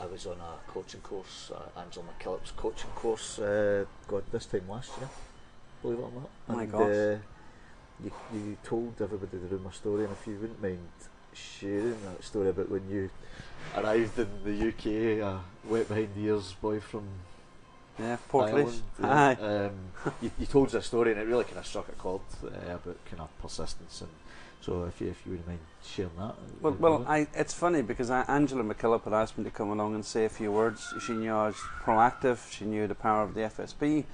I 0.00 0.06
was 0.06 0.26
on 0.26 0.36
a 0.38 0.70
coaching 0.70 1.00
course, 1.00 1.50
uh, 1.54 1.80
Angela 1.80 2.06
McKillop's 2.06 2.52
coaching 2.52 2.90
course, 2.90 3.38
uh, 3.38 3.84
God, 4.08 4.24
this 4.32 4.46
time 4.46 4.68
last 4.68 4.90
year, 4.98 5.08
believe 5.82 5.98
it 5.98 6.02
or 6.02 6.10
not. 6.12 6.30
Oh 6.48 6.52
my 6.54 6.62
and, 6.62 6.72
gosh. 6.72 6.80
Uh, 6.80 7.18
you, 8.02 8.12
you 8.32 8.56
told 8.62 8.94
everybody 9.00 9.38
the 9.38 9.46
room 9.48 9.66
a 9.66 9.72
story, 9.72 10.04
and 10.04 10.12
if 10.12 10.26
you 10.26 10.38
wouldn't 10.40 10.62
mind 10.62 10.88
sharing 11.32 12.02
that 12.04 12.22
story 12.22 12.48
about 12.48 12.70
when 12.70 12.88
you 12.88 13.10
arrived 13.76 14.18
in 14.18 14.28
the 14.44 14.68
UK, 14.68 15.20
a 15.22 15.40
wet 15.68 15.88
behind 15.88 16.08
the 16.14 16.22
ears 16.22 16.54
boy 16.60 16.80
from 16.80 17.06
Yeah, 18.00 18.16
Portlaoise. 18.30 18.80
Aye. 19.02 19.36
Um, 19.40 19.70
you, 20.22 20.30
you, 20.38 20.46
told 20.46 20.68
us 20.68 20.74
a 20.74 20.82
story 20.82 21.12
and 21.12 21.20
it 21.20 21.26
really 21.26 21.44
kind 21.44 21.58
of 21.58 21.66
struck 21.66 21.88
a 21.88 21.92
chord 21.92 22.22
uh, 22.42 22.48
about 22.48 23.04
kind 23.04 23.20
of 23.20 23.28
persistence 23.40 24.00
and 24.00 24.10
so 24.60 24.84
if 24.84 25.00
you 25.00 25.08
if 25.08 25.24
you 25.24 25.32
would 25.32 25.46
mind 25.46 25.58
sharing 25.82 26.14
that. 26.18 26.34
Well, 26.60 26.76
well, 26.78 27.04
I, 27.08 27.26
it's 27.34 27.54
funny 27.54 27.80
because 27.82 28.10
I, 28.10 28.22
Angela 28.22 28.62
McKillop 28.62 29.04
had 29.04 29.14
asked 29.14 29.38
me 29.38 29.44
to 29.44 29.50
come 29.50 29.70
along 29.70 29.94
and 29.94 30.04
say 30.04 30.26
a 30.26 30.28
few 30.28 30.52
words. 30.52 30.92
She 31.04 31.12
knew 31.12 31.32
I 31.32 31.46
was 31.46 31.56
proactive. 31.82 32.50
She 32.52 32.66
knew 32.66 32.86
the 32.86 32.94
power 32.94 33.22
of 33.22 33.32
the 33.34 33.40
FSB, 33.40 34.04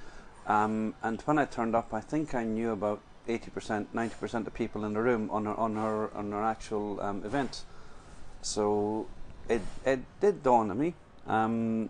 um, 0.47 0.95
and 1.03 1.21
when 1.23 1.37
I 1.37 1.45
turned 1.45 1.75
up, 1.75 1.93
I 1.93 1.99
think 1.99 2.33
I 2.33 2.45
knew 2.45 2.71
about 2.71 3.01
eighty 3.27 3.51
percent, 3.51 3.93
ninety 3.93 4.15
percent 4.15 4.47
of 4.47 4.53
people 4.53 4.85
in 4.85 4.93
the 4.93 5.01
room 5.01 5.29
on 5.31 5.45
her 5.45 5.55
on 5.55 5.75
her 5.75 6.15
on 6.15 6.31
her 6.31 6.43
actual 6.43 7.01
um, 7.01 7.25
event. 7.25 7.63
So 8.41 9.07
it 9.49 9.61
it 9.85 9.99
did 10.21 10.43
dawn 10.43 10.71
on 10.71 10.79
me. 10.79 10.93
Um, 11.27 11.89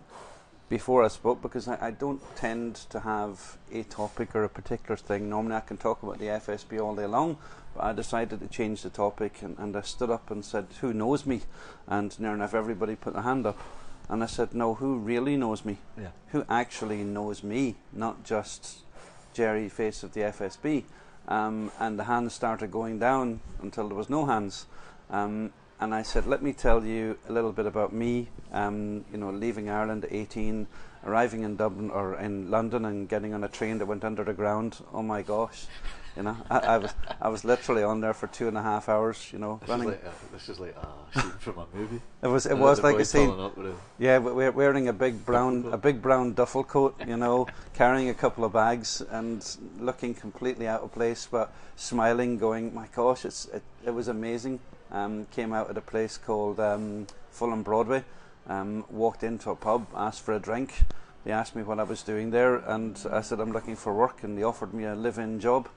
before 0.68 1.02
I 1.02 1.08
spoke 1.08 1.40
because 1.40 1.66
I, 1.66 1.78
I, 1.86 1.90
don't 1.90 2.20
tend 2.36 2.76
to 2.90 3.00
have 3.00 3.56
a 3.72 3.82
topic 3.84 4.34
or 4.34 4.44
a 4.44 4.48
particular 4.48 4.96
thing. 4.96 5.30
Normally, 5.30 5.56
I 5.56 5.60
can 5.60 5.76
talk 5.78 6.02
about 6.02 6.18
the 6.18 6.26
FSB 6.26 6.80
all 6.80 6.94
day 6.94 7.06
long, 7.06 7.38
but 7.74 7.84
I 7.84 7.92
decided 7.92 8.40
to 8.40 8.48
change 8.48 8.82
the 8.82 8.90
topic 8.90 9.40
and, 9.42 9.58
and 9.58 9.74
I 9.76 9.80
stood 9.80 10.10
up 10.10 10.30
and 10.30 10.44
said, 10.44 10.66
Who 10.80 10.92
knows 10.92 11.24
me? 11.24 11.42
And 11.86 12.18
near 12.20 12.34
enough 12.34 12.54
everybody 12.54 12.96
put 12.96 13.14
their 13.14 13.22
hand 13.22 13.46
up. 13.46 13.58
And 14.08 14.22
I 14.22 14.26
said, 14.26 14.54
No, 14.54 14.74
who 14.74 14.98
really 14.98 15.36
knows 15.36 15.64
me? 15.64 15.78
Yeah. 15.98 16.10
Who 16.28 16.44
actually 16.48 17.02
knows 17.02 17.42
me, 17.42 17.76
not 17.92 18.24
just 18.24 18.80
Jerry, 19.32 19.68
face 19.68 20.02
of 20.02 20.12
the 20.12 20.20
FSB. 20.20 20.84
Um, 21.28 21.70
and 21.78 21.98
the 21.98 22.04
hands 22.04 22.34
started 22.34 22.70
going 22.70 22.98
down 22.98 23.40
until 23.62 23.88
there 23.88 23.96
was 23.96 24.08
no 24.08 24.26
hands. 24.26 24.66
Um, 25.10 25.52
and 25.80 25.94
I 25.94 26.02
said, 26.02 26.26
"Let 26.26 26.42
me 26.42 26.52
tell 26.52 26.84
you 26.84 27.18
a 27.28 27.32
little 27.32 27.52
bit 27.52 27.66
about 27.66 27.92
me. 27.92 28.28
Um, 28.52 29.04
you 29.12 29.18
know, 29.18 29.30
leaving 29.30 29.70
Ireland 29.70 30.04
at 30.04 30.12
18, 30.12 30.66
arriving 31.04 31.42
in 31.42 31.56
Dublin 31.56 31.90
or 31.90 32.16
in 32.16 32.50
London, 32.50 32.84
and 32.84 33.08
getting 33.08 33.34
on 33.34 33.44
a 33.44 33.48
train 33.48 33.78
that 33.78 33.86
went 33.86 34.04
under 34.04 34.24
the 34.24 34.32
ground. 34.32 34.78
Oh 34.92 35.02
my 35.02 35.22
gosh, 35.22 35.66
you 36.18 36.24
know, 36.24 36.36
I, 36.50 36.58
I 36.58 36.78
was 36.78 36.94
I 37.22 37.28
was 37.28 37.44
literally 37.44 37.84
on 37.84 38.00
there 38.00 38.12
for 38.12 38.26
two 38.26 38.48
and 38.48 38.58
a 38.58 38.62
half 38.62 38.88
hours. 38.88 39.30
You 39.32 39.38
know, 39.38 39.58
this 39.60 39.68
running. 39.68 39.90
Is 39.90 39.94
like 39.94 40.04
a, 40.04 40.32
this 40.32 40.48
is 40.48 40.58
like 40.58 40.76
a 40.76 41.20
scene 41.20 41.30
from 41.38 41.58
a 41.58 41.66
movie. 41.72 42.00
It 42.22 42.26
was 42.26 42.46
it 42.46 42.52
and 42.52 42.60
was 42.60 42.82
like 42.82 42.98
a 42.98 43.04
scene. 43.04 43.30
A 43.30 43.50
yeah, 44.00 44.18
we're 44.18 44.50
wearing 44.50 44.88
a 44.88 44.92
big 44.92 45.24
brown 45.24 45.68
a 45.70 45.78
big 45.78 46.02
brown 46.02 46.34
duffel 46.34 46.64
coat. 46.64 46.96
You 47.06 47.16
know, 47.16 47.46
carrying 47.74 48.08
a 48.08 48.14
couple 48.14 48.44
of 48.44 48.52
bags 48.52 49.00
and 49.10 49.46
looking 49.78 50.12
completely 50.12 50.66
out 50.66 50.82
of 50.82 50.92
place, 50.92 51.28
but 51.30 51.52
smiling, 51.76 52.36
going, 52.36 52.74
"My 52.74 52.88
gosh, 52.92 53.24
it's 53.24 53.46
it, 53.46 53.62
it 53.86 53.94
was 53.94 54.08
amazing." 54.08 54.58
Um, 54.90 55.26
came 55.26 55.52
out 55.52 55.68
at 55.70 55.76
a 55.76 55.82
place 55.82 56.16
called 56.18 56.58
um, 56.60 57.06
Fulham 57.30 57.62
Broadway. 57.62 58.04
Um, 58.48 58.84
walked 58.90 59.22
into 59.22 59.50
a 59.50 59.56
pub, 59.56 59.86
asked 59.94 60.22
for 60.22 60.32
a 60.34 60.40
drink. 60.40 60.82
They 61.24 61.32
asked 61.32 61.54
me 61.54 61.62
what 61.62 61.78
I 61.78 61.82
was 61.82 62.02
doing 62.02 62.30
there, 62.30 62.56
and 62.56 62.98
I 63.10 63.20
said 63.20 63.40
I'm 63.40 63.52
looking 63.52 63.76
for 63.76 63.92
work, 63.92 64.22
and 64.22 64.38
they 64.38 64.42
offered 64.42 64.72
me 64.72 64.84
a 64.84 64.94
live-in 64.94 65.40
job. 65.40 65.68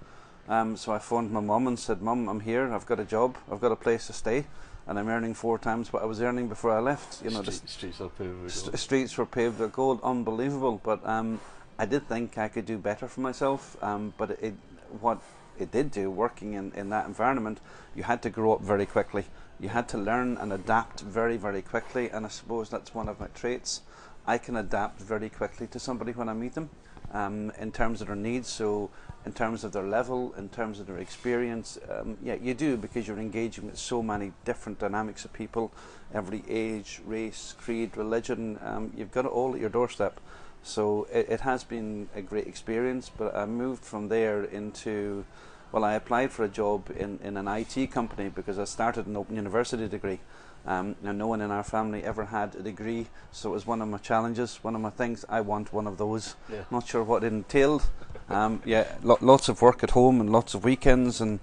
Um, 0.48 0.78
so 0.78 0.92
I 0.94 1.00
phoned 1.00 1.32
my 1.32 1.42
mum 1.42 1.68
and 1.68 1.78
said, 1.78 2.02
"Mum, 2.02 2.30
I'm 2.30 2.40
here. 2.40 2.72
I've 2.74 2.86
got 2.86 3.00
a 3.00 3.06
job. 3.06 3.38
I've 3.52 3.60
got 3.60 3.72
a 3.72 3.76
place 3.76 4.08
to 4.08 4.14
stay, 4.14 4.46
and 4.88 4.98
I'm 4.98 5.10
earning 5.10 5.34
four 5.34 5.58
times 5.58 5.92
what 5.92 6.04
I 6.04 6.06
was 6.06 6.22
earning 6.22 6.48
before 6.48 6.72
I 6.72 6.80
left." 6.80 7.24
You 7.24 7.32
know, 7.32 7.42
Street, 7.44 7.62
the 7.62 7.68
streets 7.68 8.00
were 8.00 8.10
paved 8.10 8.44
with 8.44 8.64
gold. 8.64 8.80
streets 8.80 9.18
were 9.18 9.26
paved 9.26 9.60
with 9.60 9.72
gold. 9.74 10.00
Unbelievable, 10.04 10.80
but 10.84 11.06
um, 11.06 11.40
I 11.78 11.86
did 11.86 12.08
think 12.08 12.38
I 12.38 12.48
could 12.48 12.66
do 12.66 12.78
better 12.78 13.08
for 13.08 13.22
myself. 13.22 13.76
Um, 13.84 14.14
but 14.18 14.32
it, 14.32 14.54
what 15.00 15.20
it 15.62 15.72
did 15.72 15.92
do, 15.92 16.10
working 16.10 16.54
in, 16.54 16.72
in 16.74 16.90
that 16.90 17.06
environment, 17.06 17.60
you 17.96 18.04
had 18.04 18.22
to 18.24 18.30
grow 18.30 18.54
up 18.54 18.62
very 18.62 18.86
quickly. 18.86 19.26
You 19.60 19.70
had 19.70 19.88
to 19.90 19.98
learn 19.98 20.38
and 20.38 20.52
adapt 20.52 21.02
very, 21.02 21.38
very 21.38 21.62
quickly, 21.62 22.10
and 22.10 22.26
I 22.26 22.30
suppose 22.30 22.70
that's 22.70 22.96
one 22.96 23.08
of 23.08 23.20
my 23.20 23.28
traits. 23.28 23.82
I 24.26 24.38
can 24.38 24.56
adapt 24.56 25.00
very 25.00 25.30
quickly 25.30 25.68
to 25.68 25.80
somebody 25.80 26.12
when 26.12 26.30
I 26.30 26.34
meet 26.34 26.56
them 26.56 26.70
um, 27.14 27.52
in 27.60 27.72
terms 27.72 28.02
of 28.02 28.08
their 28.08 28.16
needs. 28.16 28.48
So, 28.48 28.90
in 29.26 29.34
terms 29.34 29.64
of 29.64 29.72
their 29.72 29.84
level, 29.84 30.34
in 30.36 30.50
terms 30.50 30.80
of 30.80 30.88
their 30.88 30.98
experience, 30.98 31.78
um, 31.90 32.18
yeah, 32.24 32.36
you 32.42 32.56
do 32.56 32.76
because 32.76 33.08
you're 33.08 33.20
engaging 33.20 33.68
with 33.68 33.78
so 33.78 34.02
many 34.02 34.32
different 34.46 34.80
dynamics 34.80 35.26
of 35.26 35.34
people, 35.34 35.72
every 36.14 36.44
age, 36.50 37.02
race, 37.06 37.54
creed, 37.60 37.96
religion. 37.96 38.60
Um, 38.64 38.92
you've 38.96 39.12
got 39.12 39.26
it 39.26 39.32
all 39.32 39.54
at 39.54 39.60
your 39.60 39.70
doorstep. 39.70 40.20
So 40.64 41.08
it, 41.12 41.28
it 41.30 41.42
has 41.42 41.64
been 41.64 42.10
a 42.16 42.22
great 42.22 42.48
experience. 42.48 43.12
But 43.16 43.36
I 43.36 43.46
moved 43.46 43.84
from 43.84 44.08
there 44.10 44.44
into 44.44 45.26
well, 45.72 45.84
I 45.84 45.94
applied 45.94 46.32
for 46.32 46.44
a 46.44 46.50
job 46.50 46.90
in, 46.98 47.20
in 47.24 47.38
an 47.38 47.48
IT 47.48 47.92
company 47.92 48.30
because 48.30 48.60
I 48.60 48.66
started 48.66 49.08
an 49.08 49.16
open 49.16 49.36
university 49.36 49.88
degree. 49.88 50.20
Um, 50.66 50.96
and 51.04 51.18
no 51.18 51.28
one 51.28 51.42
in 51.42 51.50
our 51.50 51.64
family 51.64 52.04
ever 52.04 52.26
had 52.26 52.54
a 52.54 52.62
degree, 52.62 53.08
so 53.32 53.50
it 53.50 53.54
was 53.54 53.66
one 53.66 53.82
of 53.82 53.88
my 53.88 53.98
challenges, 53.98 54.60
one 54.62 54.76
of 54.76 54.82
my 54.82 54.92
things. 54.92 55.26
I 55.28 55.42
want 55.42 55.74
one 55.74 55.88
of 55.88 55.98
those. 55.98 56.36
Yeah. 56.52 56.66
Not 56.70 56.88
sure 56.88 57.04
what 57.04 57.24
it 57.24 57.34
entailed. 57.34 57.88
Um, 58.30 58.62
yeah, 58.66 58.86
lo- 59.02 59.18
lots 59.22 59.50
of 59.50 59.62
work 59.64 59.84
at 59.84 59.92
home 59.92 60.22
and 60.22 60.32
lots 60.32 60.54
of 60.54 60.64
weekends, 60.64 61.20
and 61.20 61.40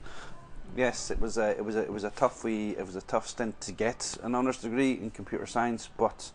yes, 0.77 1.11
it 1.11 1.21
was 1.21 1.37
a 1.37 1.51
it 1.51 1.65
was 1.65 1.75
a 1.75 1.81
it 1.81 1.93
was 1.93 2.05
a 2.05 2.11
tough 2.11 2.45
wee, 2.45 2.77
it 2.79 2.87
was 2.87 2.95
a 2.95 3.01
tough 3.01 3.27
stint 3.27 3.61
to 3.63 3.73
get 3.73 4.17
an 4.23 4.37
honours 4.37 4.59
degree 4.59 4.93
in 4.93 5.11
computer 5.11 5.47
science, 5.47 5.89
but 5.97 6.31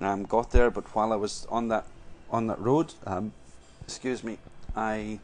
um, 0.00 0.22
got 0.22 0.52
there. 0.52 0.70
But 0.70 0.94
while 0.94 1.12
I 1.12 1.16
was 1.16 1.48
on 1.50 1.66
that 1.68 1.84
on 2.30 2.46
that 2.46 2.60
road, 2.60 2.94
um, 3.06 3.32
excuse 3.82 4.22
me, 4.22 4.38
I 4.76 5.18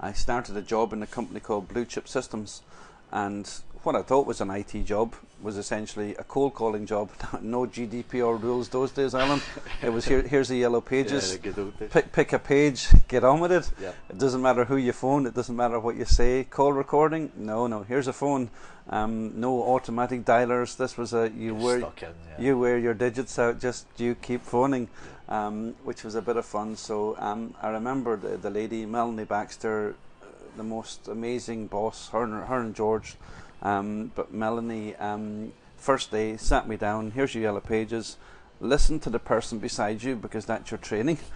I 0.00 0.12
started 0.12 0.56
a 0.56 0.62
job 0.62 0.92
in 0.92 1.02
a 1.02 1.06
company 1.06 1.40
called 1.40 1.68
Blue 1.68 1.84
Chip 1.84 2.06
Systems, 2.08 2.62
and 3.10 3.50
what 3.82 3.96
I 3.96 4.02
thought 4.02 4.26
was 4.26 4.40
an 4.40 4.50
IT 4.50 4.84
job 4.84 5.14
was 5.40 5.56
essentially 5.56 6.14
a 6.16 6.24
cold 6.24 6.54
calling 6.54 6.86
job. 6.86 7.10
no 7.42 7.66
GDPR 7.66 8.40
rules 8.40 8.68
those 8.68 8.90
days, 8.90 9.14
Alan. 9.14 9.40
it 9.82 9.88
was 9.90 10.04
here. 10.04 10.22
Here's 10.22 10.48
the 10.48 10.56
yellow 10.56 10.80
pages. 10.92 11.38
Yeah, 11.42 11.52
pick 11.90 12.12
pick 12.12 12.32
a 12.32 12.38
page, 12.38 12.88
get 13.08 13.24
on 13.24 13.40
with 13.40 13.52
it. 13.52 13.70
Yeah. 13.80 13.92
It 14.08 14.18
doesn't 14.18 14.42
matter 14.42 14.64
who 14.64 14.76
you 14.76 14.92
phone. 14.92 15.26
It 15.26 15.34
doesn't 15.34 15.56
matter 15.56 15.78
what 15.80 15.96
you 15.96 16.04
say. 16.04 16.44
Call 16.44 16.72
recording. 16.72 17.32
No, 17.36 17.66
no. 17.66 17.82
Here's 17.82 18.08
a 18.08 18.12
phone. 18.12 18.50
Um, 18.90 19.38
no 19.38 19.62
automatic 19.62 20.24
dialers. 20.24 20.76
This 20.76 20.96
was 20.96 21.12
a 21.12 21.30
you 21.30 21.46
You're 21.46 21.54
wear 21.54 21.76
in, 21.76 21.86
yeah. 22.00 22.08
you 22.38 22.58
wear 22.58 22.78
your 22.78 22.94
digits 22.94 23.38
out. 23.38 23.60
Just 23.60 23.86
you 23.96 24.14
keep 24.14 24.42
phoning 24.42 24.88
um, 25.28 25.74
which 25.84 26.04
was 26.04 26.14
a 26.14 26.22
bit 26.22 26.36
of 26.36 26.46
fun. 26.46 26.76
So 26.76 27.16
um, 27.18 27.54
I 27.62 27.68
remember 27.68 28.16
the, 28.16 28.36
the 28.36 28.50
lady 28.50 28.86
Melanie 28.86 29.24
Baxter, 29.24 29.94
uh, 30.22 30.26
the 30.56 30.62
most 30.62 31.08
amazing 31.08 31.66
boss. 31.66 32.08
Her 32.10 32.22
and, 32.22 32.46
her 32.46 32.60
and 32.60 32.74
George, 32.74 33.16
um, 33.62 34.12
but 34.14 34.32
Melanie 34.32 34.96
um, 34.96 35.52
first 35.76 36.10
day 36.10 36.36
sat 36.36 36.68
me 36.68 36.76
down. 36.76 37.10
Here's 37.12 37.34
your 37.34 37.42
yellow 37.42 37.60
pages. 37.60 38.16
Listen 38.60 38.98
to 39.00 39.10
the 39.10 39.20
person 39.20 39.58
beside 39.58 40.02
you 40.02 40.16
because 40.16 40.44
that's 40.46 40.70
your 40.70 40.78
training. 40.78 41.18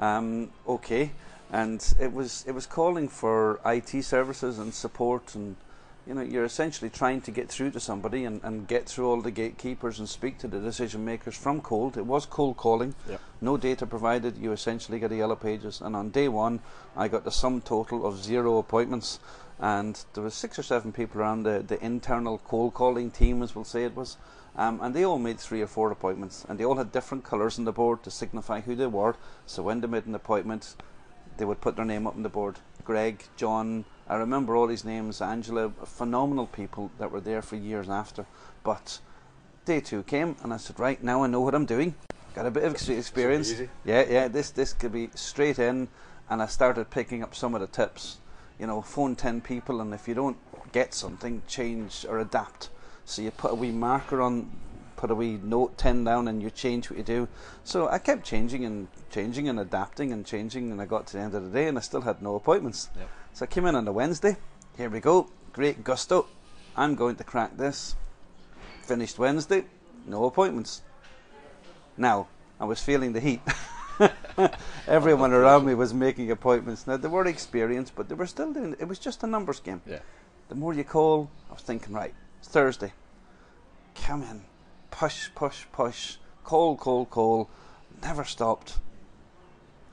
Um, 0.00 0.50
okay, 0.66 1.12
and 1.52 1.94
it 2.00 2.12
was 2.12 2.44
it 2.48 2.50
was 2.50 2.66
calling 2.66 3.08
for 3.08 3.60
IT 3.64 4.02
services 4.02 4.58
and 4.58 4.74
support 4.74 5.36
and 5.36 5.54
you 6.06 6.14
know, 6.14 6.22
you're 6.22 6.44
essentially 6.44 6.88
trying 6.88 7.20
to 7.22 7.32
get 7.32 7.48
through 7.48 7.72
to 7.72 7.80
somebody 7.80 8.24
and, 8.24 8.40
and 8.44 8.68
get 8.68 8.88
through 8.88 9.08
all 9.08 9.20
the 9.20 9.32
gatekeepers 9.32 9.98
and 9.98 10.08
speak 10.08 10.38
to 10.38 10.48
the 10.48 10.60
decision 10.60 11.04
makers 11.04 11.36
from 11.36 11.60
cold. 11.60 11.96
It 11.96 12.06
was 12.06 12.26
cold 12.26 12.56
calling. 12.56 12.94
Yep. 13.08 13.20
No 13.40 13.56
data 13.56 13.86
provided. 13.86 14.36
You 14.38 14.52
essentially 14.52 15.00
get 15.00 15.10
a 15.10 15.16
yellow 15.16 15.34
pages. 15.34 15.80
And 15.80 15.96
on 15.96 16.10
day 16.10 16.28
one, 16.28 16.60
I 16.96 17.08
got 17.08 17.24
the 17.24 17.32
sum 17.32 17.60
total 17.60 18.06
of 18.06 18.22
zero 18.22 18.58
appointments. 18.58 19.18
And 19.58 19.98
there 20.14 20.22
was 20.22 20.34
six 20.34 20.58
or 20.58 20.62
seven 20.62 20.92
people 20.92 21.20
around 21.20 21.42
the, 21.42 21.64
the 21.66 21.84
internal 21.84 22.38
cold 22.38 22.74
calling 22.74 23.10
team, 23.10 23.42
as 23.42 23.56
we'll 23.56 23.64
say 23.64 23.82
it 23.82 23.96
was. 23.96 24.16
Um, 24.54 24.78
and 24.80 24.94
they 24.94 25.04
all 25.04 25.18
made 25.18 25.40
three 25.40 25.60
or 25.60 25.66
four 25.66 25.90
appointments. 25.90 26.46
And 26.48 26.56
they 26.56 26.64
all 26.64 26.76
had 26.76 26.92
different 26.92 27.24
colours 27.24 27.58
on 27.58 27.64
the 27.64 27.72
board 27.72 28.04
to 28.04 28.12
signify 28.12 28.60
who 28.60 28.76
they 28.76 28.86
were. 28.86 29.16
So 29.44 29.64
when 29.64 29.80
they 29.80 29.88
made 29.88 30.06
an 30.06 30.14
appointment, 30.14 30.76
they 31.36 31.44
would 31.44 31.60
put 31.60 31.74
their 31.74 31.84
name 31.84 32.06
up 32.06 32.14
on 32.14 32.22
the 32.22 32.28
board. 32.28 32.60
Greg, 32.86 33.24
John, 33.36 33.84
I 34.08 34.14
remember 34.14 34.54
all 34.54 34.68
these 34.68 34.84
names, 34.84 35.20
Angela, 35.20 35.70
phenomenal 35.84 36.46
people 36.46 36.92
that 36.98 37.10
were 37.10 37.20
there 37.20 37.42
for 37.42 37.56
years 37.56 37.88
after. 37.88 38.26
But 38.62 39.00
day 39.64 39.80
two 39.80 40.04
came, 40.04 40.36
and 40.44 40.54
I 40.54 40.56
said, 40.56 40.78
right 40.78 41.02
now 41.02 41.24
I 41.24 41.26
know 41.26 41.40
what 41.40 41.54
I'm 41.56 41.66
doing. 41.66 41.96
Got 42.36 42.46
a 42.46 42.50
bit 42.50 42.62
of 42.62 42.74
experience. 42.88 43.54
Yeah, 43.84 44.04
yeah. 44.08 44.28
This 44.28 44.50
this 44.50 44.72
could 44.72 44.92
be 44.92 45.08
straight 45.14 45.58
in, 45.58 45.88
and 46.30 46.40
I 46.42 46.46
started 46.46 46.90
picking 46.90 47.24
up 47.24 47.34
some 47.34 47.54
of 47.54 47.60
the 47.60 47.66
tips. 47.66 48.18
You 48.58 48.66
know, 48.66 48.82
phone 48.82 49.16
ten 49.16 49.40
people, 49.40 49.80
and 49.80 49.92
if 49.92 50.06
you 50.06 50.14
don't 50.14 50.36
get 50.70 50.94
something, 50.94 51.42
change 51.48 52.06
or 52.08 52.20
adapt. 52.20 52.68
So 53.04 53.22
you 53.22 53.30
put 53.30 53.52
a 53.52 53.54
wee 53.54 53.72
marker 53.72 54.20
on, 54.20 54.50
put 54.96 55.10
a 55.10 55.14
wee 55.14 55.38
note 55.42 55.76
ten 55.78 56.04
down, 56.04 56.28
and 56.28 56.42
you 56.42 56.50
change 56.50 56.90
what 56.90 56.98
you 56.98 57.04
do. 57.04 57.28
So 57.64 57.88
I 57.88 57.98
kept 57.98 58.24
changing 58.24 58.64
and 58.64 58.88
changing 59.10 59.48
and 59.48 59.60
adapting 59.60 60.12
and 60.12 60.24
changing, 60.26 60.72
and 60.72 60.80
I 60.80 60.86
got 60.86 61.06
to 61.08 61.12
the 61.14 61.22
end 61.22 61.34
of 61.34 61.44
the 61.44 61.50
day, 61.50 61.68
and 61.68 61.78
I 61.78 61.80
still 61.80 62.02
had 62.02 62.22
no 62.22 62.34
appointments. 62.34 62.88
Yep. 62.96 63.08
So 63.34 63.44
I 63.44 63.46
came 63.46 63.66
in 63.66 63.74
on 63.74 63.86
a 63.86 63.92
Wednesday. 63.92 64.36
Here 64.76 64.90
we 64.90 65.00
go. 65.00 65.30
Great 65.52 65.84
gusto. 65.84 66.26
I'm 66.76 66.94
going 66.94 67.16
to 67.16 67.24
crack 67.24 67.56
this. 67.56 67.96
Finished 68.82 69.18
Wednesday. 69.18 69.64
No 70.06 70.24
appointments. 70.24 70.82
Now, 71.96 72.28
I 72.60 72.64
was 72.64 72.82
feeling 72.82 73.12
the 73.12 73.20
heat. 73.20 73.40
Everyone 74.86 75.32
around 75.32 75.64
me 75.64 75.74
was 75.74 75.94
making 75.94 76.30
appointments. 76.30 76.86
Now, 76.86 76.96
they 76.96 77.08
were 77.08 77.26
experienced, 77.26 77.94
but 77.96 78.08
they 78.08 78.14
were 78.14 78.26
still 78.26 78.52
doing 78.52 78.72
it. 78.72 78.80
It 78.80 78.88
was 78.88 78.98
just 78.98 79.22
a 79.22 79.26
numbers 79.26 79.60
game. 79.60 79.80
Yeah. 79.86 80.00
The 80.48 80.54
more 80.54 80.74
you 80.74 80.84
call, 80.84 81.30
I 81.50 81.54
was 81.54 81.62
thinking, 81.62 81.94
right, 81.94 82.14
Thursday. 82.42 82.92
Come 83.94 84.22
in. 84.22 84.42
Push, 84.90 85.30
push, 85.34 85.64
push. 85.72 86.16
Call, 86.44 86.76
call, 86.76 87.06
call. 87.06 87.50
Never 88.02 88.24
stopped. 88.24 88.78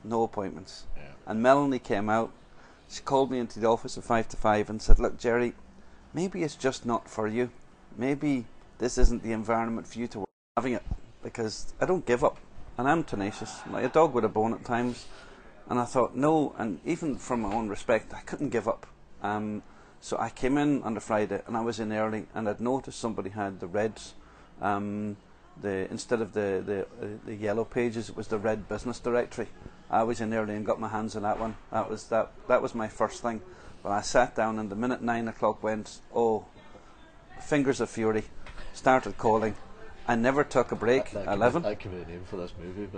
no 0.03 0.23
appointments. 0.23 0.85
Yeah. 0.97 1.03
And 1.25 1.41
Melanie 1.41 1.79
came 1.79 2.09
out. 2.09 2.31
She 2.89 3.01
called 3.01 3.31
me 3.31 3.39
into 3.39 3.59
the 3.59 3.67
office 3.67 3.97
at 3.97 4.03
five 4.03 4.27
to 4.29 4.37
five 4.37 4.69
and 4.69 4.81
said, 4.81 4.99
"Look, 4.99 5.17
Jerry, 5.17 5.53
maybe 6.13 6.43
it's 6.43 6.55
just 6.55 6.85
not 6.85 7.09
for 7.09 7.27
you. 7.27 7.49
Maybe 7.97 8.45
this 8.79 8.97
isn't 8.97 9.23
the 9.23 9.31
environment 9.31 9.87
for 9.87 9.99
you 9.99 10.07
to 10.07 10.19
work 10.19 10.29
having 10.57 10.73
it 10.73 10.83
because 11.23 11.73
I 11.79 11.85
don't 11.85 12.05
give 12.05 12.23
up 12.23 12.37
and 12.77 12.87
I'm 12.87 13.03
tenacious. 13.03 13.61
Like 13.71 13.85
a 13.85 13.89
dog 13.89 14.13
with 14.13 14.25
a 14.25 14.29
bone 14.29 14.53
at 14.53 14.65
times." 14.65 15.05
And 15.69 15.79
I 15.79 15.85
thought, 15.85 16.13
no, 16.13 16.53
and 16.57 16.81
even 16.83 17.17
from 17.17 17.41
my 17.41 17.53
own 17.53 17.69
respect, 17.69 18.13
I 18.13 18.19
couldn't 18.19 18.49
give 18.49 18.67
up. 18.67 18.85
Um, 19.21 19.63
so 20.01 20.17
I 20.19 20.29
came 20.29 20.57
in 20.57 20.83
on 20.83 20.93
the 20.93 20.99
Friday 20.99 21.41
and 21.47 21.55
I 21.55 21.61
was 21.61 21.79
in 21.79 21.93
early 21.93 22.27
and 22.35 22.49
I'd 22.49 22.59
noticed 22.59 22.99
somebody 22.99 23.29
had 23.29 23.61
the 23.61 23.67
reds. 23.67 24.13
Um, 24.61 25.17
the 25.61 25.89
instead 25.91 26.21
of 26.21 26.33
the 26.33 26.63
the, 26.65 26.81
uh, 26.81 27.09
the 27.25 27.35
yellow 27.35 27.65
pages, 27.65 28.09
it 28.09 28.15
was 28.15 28.27
the 28.27 28.37
red 28.37 28.67
business 28.67 28.99
directory. 28.99 29.47
I 29.89 30.03
was 30.03 30.21
in 30.21 30.33
early 30.33 30.55
and 30.55 30.65
got 30.65 30.79
my 30.79 30.87
hands 30.87 31.15
on 31.15 31.23
that 31.23 31.39
one. 31.39 31.55
That 31.71 31.89
was 31.89 32.05
that 32.05 32.31
that 32.47 32.61
was 32.61 32.73
my 32.73 32.87
first 32.87 33.21
thing. 33.21 33.41
But 33.83 33.91
I 33.91 34.01
sat 34.01 34.35
down 34.35 34.59
and 34.59 34.69
the 34.69 34.75
minute 34.75 35.01
nine 35.01 35.27
o'clock 35.27 35.61
went, 35.61 35.99
oh, 36.15 36.45
fingers 37.41 37.81
of 37.81 37.89
fury, 37.89 38.23
started 38.73 39.17
calling. 39.17 39.55
I 40.07 40.15
never 40.15 40.43
took 40.43 40.71
a 40.71 40.75
break. 40.75 41.11
That, 41.11 41.25
that 41.25 41.33
Eleven. 41.33 41.61
Be, 41.61 41.69
that 41.69 41.79
could 41.79 41.91
be 41.91 41.97
the 41.97 42.11
name 42.11 42.23
for 42.25 42.37
this 42.37 42.53
movie, 42.61 42.89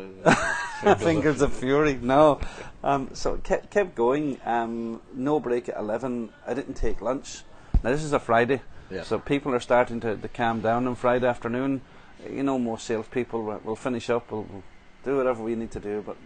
but 0.83 0.97
Fingers 0.99 1.41
of 1.41 1.53
Fury. 1.53 1.99
No, 2.01 2.39
um, 2.83 3.09
so 3.13 3.37
kept 3.37 3.69
kept 3.69 3.95
going. 3.95 4.39
Um, 4.45 5.01
no 5.13 5.39
break 5.39 5.69
at 5.69 5.77
eleven. 5.77 6.29
I 6.47 6.53
didn't 6.53 6.73
take 6.73 7.01
lunch. 7.01 7.43
Now 7.83 7.91
this 7.91 8.03
is 8.03 8.13
a 8.13 8.19
Friday, 8.19 8.61
Yeah. 8.89 9.03
so 9.03 9.19
people 9.19 9.53
are 9.53 9.59
starting 9.59 9.99
to, 10.01 10.15
to 10.15 10.27
calm 10.27 10.61
down 10.61 10.87
on 10.87 10.95
Friday 10.95 11.27
afternoon. 11.27 11.81
You 12.29 12.43
know, 12.43 12.59
most 12.59 12.85
salespeople 12.85 13.43
will 13.43 13.61
will 13.63 13.75
finish 13.75 14.09
up. 14.09 14.31
We'll, 14.31 14.43
we'll 14.43 14.63
do 15.03 15.17
whatever 15.17 15.43
we 15.43 15.55
need 15.55 15.71
to 15.71 15.79
do, 15.79 16.03
but 16.05 16.17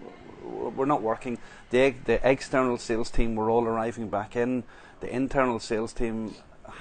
we're 0.75 0.85
not 0.85 1.01
working. 1.01 1.37
The 1.69 1.95
the 2.05 2.19
external 2.29 2.77
sales 2.77 3.09
team 3.09 3.35
were 3.35 3.49
all 3.49 3.65
arriving 3.65 4.09
back 4.09 4.35
in. 4.35 4.63
The 4.99 5.13
internal 5.13 5.59
sales 5.59 5.93
team, 5.93 6.35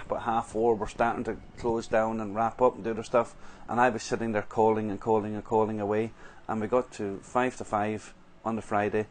about 0.06 0.22
half 0.22 0.48
four, 0.48 0.74
were 0.74 0.88
starting 0.88 1.24
to 1.24 1.36
close 1.58 1.86
down 1.86 2.20
and 2.20 2.34
wrap 2.34 2.60
up 2.60 2.74
and 2.74 2.84
do 2.84 2.94
their 2.94 3.04
stuff. 3.04 3.34
And 3.68 3.80
I 3.80 3.90
was 3.90 4.02
sitting 4.02 4.32
there 4.32 4.42
calling 4.42 4.90
and 4.90 5.00
calling 5.00 5.34
and 5.34 5.44
calling 5.44 5.80
away. 5.80 6.12
And 6.48 6.60
we 6.60 6.66
got 6.66 6.90
to 6.92 7.20
five 7.22 7.56
to 7.58 7.64
five 7.64 8.14
on 8.44 8.56
the 8.56 8.62
Friday, 8.62 9.06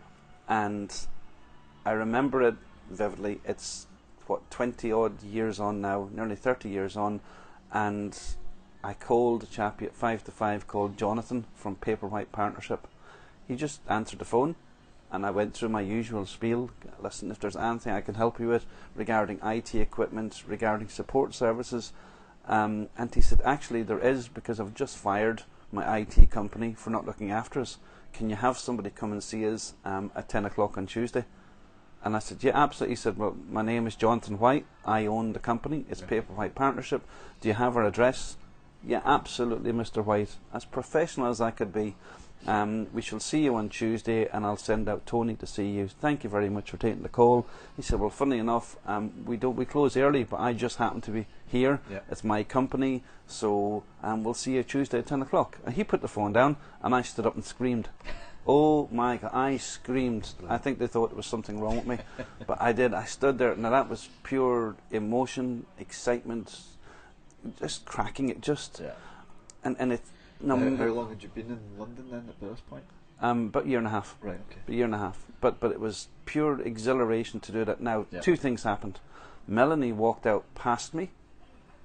and 0.49 0.93
I 1.85 1.91
remember 1.91 2.41
it 2.41 2.55
vividly. 2.89 3.39
It's 3.45 3.85
what 4.27 4.49
twenty 4.51 4.91
odd 4.91 5.21
years 5.23 5.59
on 5.59 5.81
now, 5.81 6.09
nearly 6.13 6.35
thirty 6.35 6.69
years 6.69 6.95
on, 6.95 7.21
and 7.71 8.17
I 8.83 8.93
called 8.93 9.43
a 9.43 9.47
chappie 9.47 9.85
at 9.85 9.95
five 9.95 10.23
to 10.25 10.31
five 10.31 10.67
called 10.67 10.97
Jonathan 10.97 11.45
from 11.55 11.75
Paperwhite 11.75 12.31
Partnership. 12.31 12.87
He 13.47 13.55
just 13.55 13.81
answered 13.87 14.19
the 14.19 14.25
phone, 14.25 14.55
and 15.11 15.25
I 15.25 15.31
went 15.31 15.53
through 15.53 15.69
my 15.69 15.81
usual 15.81 16.25
spiel. 16.25 16.69
Listen, 17.01 17.31
if 17.31 17.39
there's 17.39 17.55
anything 17.55 17.93
I 17.93 18.01
can 18.01 18.15
help 18.15 18.39
you 18.39 18.47
with 18.47 18.65
regarding 18.95 19.39
IT 19.43 19.73
equipment, 19.75 20.43
regarding 20.47 20.89
support 20.89 21.33
services, 21.33 21.93
um, 22.47 22.89
and 22.97 23.13
he 23.13 23.21
said, 23.21 23.41
actually, 23.43 23.83
there 23.83 23.99
is 23.99 24.27
because 24.27 24.59
I've 24.59 24.73
just 24.73 24.97
fired 24.97 25.43
my 25.71 25.97
IT 25.97 26.29
company 26.31 26.73
for 26.73 26.89
not 26.89 27.05
looking 27.05 27.31
after 27.31 27.59
us. 27.59 27.77
Can 28.13 28.29
you 28.29 28.37
have 28.37 28.57
somebody 28.57 28.89
come 28.89 29.11
and 29.11 29.21
see 29.21 29.47
us 29.47 29.73
um, 29.83 30.11
at 30.15 30.29
10 30.29 30.45
o'clock 30.45 30.77
on 30.77 30.87
Tuesday? 30.87 31.25
And 32.07 32.15
I 32.15 32.19
said, 32.19 32.41
yeah, 32.41 32.53
absolutely. 32.55 32.93
He 32.93 32.95
said, 32.95 33.17
well, 33.17 33.35
my 33.51 33.61
name 33.61 33.85
is 33.85 33.97
Jonathan 33.97 34.39
White. 34.39 34.65
I 34.85 35.05
own 35.07 35.33
the 35.33 35.39
company. 35.39 35.83
It's 35.89 35.99
Yeah. 35.99 36.07
Paper 36.07 36.31
White 36.31 36.55
Partnership. 36.55 37.01
Do 37.41 37.49
you 37.49 37.53
have 37.55 37.75
our 37.75 37.83
address? 37.83 38.37
Yeah, 38.81 39.01
absolutely, 39.03 39.73
Mr. 39.73 40.01
White. 40.05 40.37
As 40.53 40.63
professional 40.63 41.27
as 41.27 41.41
I 41.41 41.51
could 41.51 41.73
be. 41.73 41.95
Um, 42.45 42.87
we 42.93 43.01
shall 43.01 43.19
see 43.19 43.43
you 43.43 43.55
on 43.55 43.67
Tuesday, 43.67 44.25
and 44.29 44.45
I'll 44.45 44.55
send 44.55 44.87
out 44.87 45.05
Tony 45.05 45.35
to 45.35 45.45
see 45.45 45.67
you. 45.69 45.89
Thank 45.89 46.23
you 46.23 46.29
very 46.29 46.47
much 46.47 46.71
for 46.71 46.77
taking 46.77 47.03
the 47.03 47.09
call. 47.09 47.45
He 47.75 47.81
said, 47.81 47.99
"Well, 47.99 48.09
funny 48.09 48.37
enough, 48.37 48.77
um, 48.85 49.25
we 49.25 49.35
don't 49.35 49.57
we 49.57 49.65
close 49.65 49.97
early, 49.97 50.23
but 50.23 50.39
I 50.39 50.53
just 50.53 50.77
happen 50.77 51.01
to 51.01 51.11
be 51.11 51.25
here. 51.45 51.81
Yeah. 51.91 52.01
It's 52.09 52.23
my 52.23 52.43
company, 52.43 53.03
so 53.25 53.83
um, 54.01 54.23
we'll 54.23 54.35
see 54.35 54.53
you 54.53 54.63
Tuesday 54.63 54.99
at 54.99 55.07
ten 55.07 55.21
o'clock." 55.21 55.57
And 55.65 55.75
he 55.75 55.83
put 55.83 56.01
the 56.01 56.07
phone 56.07 56.31
down, 56.31 56.55
and 56.81 56.95
I 56.95 57.01
stood 57.01 57.25
up 57.25 57.35
and 57.35 57.43
screamed. 57.43 57.89
Oh 58.47 58.87
my 58.91 59.17
God! 59.17 59.31
I 59.33 59.57
screamed. 59.57 60.31
I 60.47 60.57
think 60.57 60.79
they 60.79 60.87
thought 60.87 61.09
there 61.09 61.17
was 61.17 61.25
something 61.25 61.59
wrong 61.59 61.75
with 61.77 61.85
me, 61.87 61.97
but 62.47 62.61
I 62.61 62.71
did. 62.71 62.93
I 62.93 63.03
stood 63.05 63.37
there. 63.37 63.55
Now 63.55 63.71
that 63.71 63.89
was 63.89 64.07
pure 64.23 64.75
emotion, 64.91 65.65
excitement, 65.77 66.61
just 67.59 67.85
cracking 67.85 68.29
it. 68.29 68.39
Just 68.41 68.79
yeah. 68.81 68.91
and 69.63 69.75
and 69.79 69.91
it. 69.93 70.01
No, 70.39 70.55
how, 70.57 70.75
how 70.77 70.85
long 70.85 71.09
had 71.09 71.23
you 71.23 71.29
been 71.29 71.47
in 71.47 71.59
London 71.77 72.05
then 72.11 72.25
at 72.29 72.39
this 72.39 72.59
point? 72.69 72.83
um, 73.21 73.47
about 73.47 73.65
a 73.65 73.67
year 73.67 73.79
and 73.79 73.87
a 73.87 73.91
half. 73.91 74.15
Right. 74.21 74.39
Okay. 74.51 74.59
a 74.67 74.71
year 74.71 74.85
and 74.85 74.95
a 74.95 74.99
half. 74.99 75.25
But 75.41 75.59
but 75.59 75.71
it 75.71 75.79
was 75.79 76.07
pure 76.25 76.61
exhilaration 76.61 77.39
to 77.41 77.51
do 77.51 77.65
that. 77.65 77.81
Now 77.81 78.05
Yeah. 78.11 78.21
two 78.21 78.35
things 78.35 78.63
happened. 78.63 78.99
Melanie 79.47 79.91
walked 79.93 80.25
out 80.27 80.43
past 80.55 80.93
me, 80.93 81.09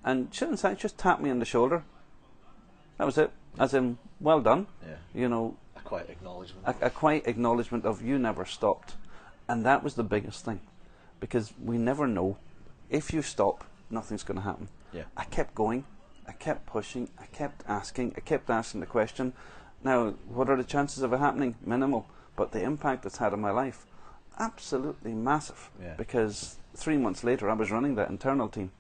and 0.05 0.29
she 0.33 0.44
didn't 0.44 0.59
say, 0.59 0.75
just 0.75 0.98
tapped 0.98 1.22
me 1.22 1.31
on 1.31 1.38
the 1.38 1.44
shoulder. 1.44 1.85
That 2.98 3.05
was 3.05 3.16
it. 3.18 3.31
As 3.59 3.75
in, 3.75 3.99
well 4.21 4.41
done. 4.41 4.67
Yeah. 4.87 4.97
You 5.15 5.29
know, 5.29 5.57
A 5.77 5.81
quiet 5.81 6.09
acknowledgement. 6.11 6.67
a, 6.67 6.87
a 6.87 6.91
quiet 6.91 7.25
acknowledgement 7.27 7.85
of 7.85 8.03
you 8.03 8.19
never 8.19 8.45
stopped, 8.45 8.95
and 9.49 9.65
that 9.67 9.83
was 9.85 9.95
the 9.95 10.03
biggest 10.05 10.45
thing, 10.45 10.61
because 11.21 11.53
we 11.62 11.77
never 11.79 12.07
know. 12.07 12.37
If 12.91 13.12
you 13.12 13.23
stop, 13.23 13.65
nothing's 13.91 14.23
going 14.23 14.37
to 14.38 14.43
happen. 14.45 14.69
yeah. 14.93 15.05
I 15.17 15.25
kept 15.25 15.55
going, 15.55 15.85
I 16.27 16.33
kept 16.33 16.67
pushing, 16.67 17.09
I 17.19 17.27
kept 17.27 17.62
asking, 17.69 18.15
I 18.17 18.21
kept 18.21 18.49
asking 18.51 18.81
the 18.81 18.87
question. 18.87 19.33
Now, 19.85 20.11
what 20.29 20.49
are 20.49 20.57
the 20.57 20.65
chances 20.65 21.03
of 21.03 21.12
it 21.12 21.19
happening? 21.19 21.57
Minimal. 21.65 22.07
But 22.37 22.53
the 22.53 22.62
impact 22.62 23.05
it's 23.05 23.19
had 23.19 23.33
on 23.33 23.41
my 23.41 23.51
life, 23.51 23.85
absolutely 24.38 25.12
massive. 25.12 25.71
Yeah. 25.83 25.95
Because 25.97 26.57
three 26.75 26.97
months 26.97 27.25
later, 27.25 27.51
I 27.51 27.55
was 27.55 27.71
running 27.71 27.97
that 27.97 28.09
internal 28.09 28.49
team. 28.49 28.71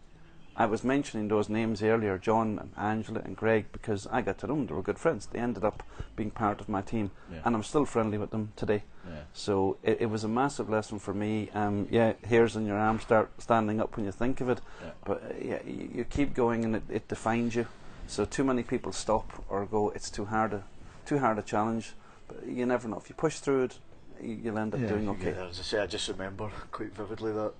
I 0.54 0.66
was 0.66 0.84
mentioning 0.84 1.28
those 1.28 1.48
names 1.48 1.82
earlier, 1.82 2.18
John 2.18 2.58
and 2.58 2.70
Angela 2.76 3.20
and 3.24 3.34
Greg, 3.36 3.66
because 3.72 4.06
I 4.08 4.20
got 4.20 4.36
to 4.38 4.46
know 4.46 4.54
them. 4.56 4.66
They 4.66 4.74
were 4.74 4.82
good 4.82 4.98
friends. 4.98 5.26
They 5.26 5.38
ended 5.38 5.64
up 5.64 5.82
being 6.14 6.30
part 6.30 6.60
of 6.60 6.68
my 6.68 6.82
team, 6.82 7.10
Yeah. 7.32 7.38
and 7.44 7.54
I'm 7.56 7.62
still 7.62 7.86
friendly 7.86 8.18
with 8.18 8.30
them 8.30 8.52
today. 8.54 8.82
yeah. 9.08 9.20
So 9.32 9.78
it, 9.82 10.02
it 10.02 10.06
was 10.10 10.24
a 10.24 10.28
massive 10.28 10.68
lesson 10.68 10.98
for 10.98 11.14
me. 11.14 11.48
Um, 11.54 11.88
yeah, 11.90 12.12
hairs 12.24 12.54
on 12.54 12.66
your 12.66 12.76
arm 12.76 13.00
start 13.00 13.30
standing 13.38 13.80
up 13.80 13.96
when 13.96 14.04
you 14.04 14.12
think 14.12 14.40
of 14.42 14.50
it. 14.50 14.60
Yeah. 14.84 14.90
But 15.06 15.22
uh, 15.22 15.34
yeah, 15.42 15.58
you, 15.66 15.88
you 15.94 16.04
keep 16.04 16.34
going 16.34 16.64
and 16.66 16.76
it, 16.76 16.82
it 16.90 17.08
defines 17.08 17.54
you. 17.56 17.66
So 18.06 18.26
too 18.26 18.44
many 18.44 18.62
people 18.62 18.92
stop 18.92 19.44
or 19.48 19.64
go. 19.64 19.88
It's 19.90 20.10
too 20.10 20.26
hard 20.26 20.52
a 20.52 20.64
too 21.06 21.18
hard 21.18 21.38
a 21.38 21.42
challenge. 21.42 21.94
But 22.28 22.46
you 22.46 22.66
never 22.66 22.88
know. 22.88 22.98
If 22.98 23.08
you 23.08 23.14
push 23.14 23.38
through 23.38 23.64
it, 23.64 23.78
you, 24.20 24.38
you'll 24.44 24.58
end 24.58 24.74
up 24.74 24.80
Yeah, 24.80 24.88
doing 24.88 25.04
you 25.04 25.10
okay. 25.12 25.24
get 25.24 25.36
there. 25.36 25.48
As 25.48 25.58
I 25.58 25.62
say, 25.62 25.78
I 25.80 25.86
just 25.86 26.08
remember 26.08 26.50
quite 26.70 26.94
vividly 26.94 27.32
that 27.32 27.52